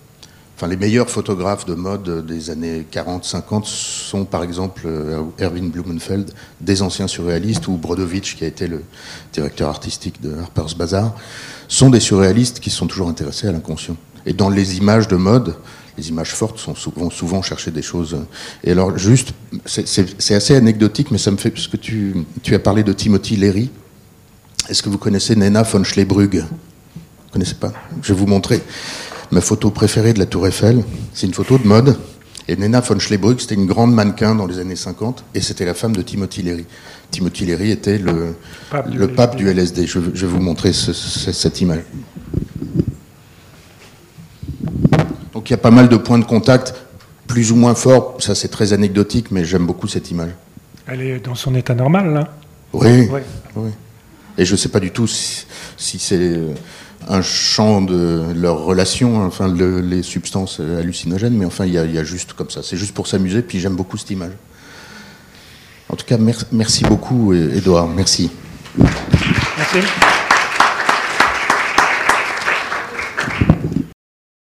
[0.57, 6.33] Enfin, les meilleurs photographes de mode des années 40-50 sont par exemple euh, Erwin Blumenfeld,
[6.61, 8.83] des anciens surréalistes, ou Brodovitch, qui a été le
[9.33, 11.15] directeur artistique de Harper's Bazaar,
[11.69, 13.97] sont des surréalistes qui sont toujours intéressés à l'inconscient.
[14.25, 15.57] Et dans les images de mode,
[15.97, 18.17] les images fortes sont souvent, souvent chercher des choses.
[18.65, 19.33] Et alors, juste,
[19.65, 23.37] c'est assez anecdotique, mais ça me fait, parce que tu, tu as parlé de Timothy
[23.37, 23.71] Leary.
[24.69, 27.73] Est-ce que vous connaissez Nena von Schlebrugge Vous connaissez pas?
[28.03, 28.61] Je vais vous montrer
[29.31, 30.83] ma photo préférée de la Tour Eiffel.
[31.15, 31.97] C'est une photo de mode.
[32.49, 35.75] Et Nena von Schlebrugge, c'était une grande mannequin dans les années 50, et c'était la
[35.75, 36.65] femme de Timothy Leary.
[37.11, 38.37] Timothy Leary était le
[38.71, 39.15] pape du, LSD.
[39.15, 39.87] Pape du LSD.
[39.87, 41.83] Je, je, vais vous montrer ce, ce, cette image.
[45.47, 46.75] Donc il y a pas mal de points de contact,
[47.29, 48.17] plus ou moins forts.
[48.19, 50.31] Ça, c'est très anecdotique, mais j'aime beaucoup cette image.
[50.89, 52.29] Elle est dans son état normal, là
[52.73, 53.09] Oui.
[53.13, 53.21] oui.
[53.55, 53.71] oui.
[54.39, 56.41] Et je ne sais pas du tout si, si c'est
[57.07, 61.99] un champ de leur relation, enfin le, les substances hallucinogènes, mais enfin il y, y,
[61.99, 62.65] a juste comme ça.
[62.65, 64.33] C'est juste pour s'amuser, puis j'aime beaucoup cette image.
[65.89, 67.87] En tout cas, mer merci beaucoup, Edouard.
[67.87, 68.33] Merci.
[68.77, 69.79] Merci.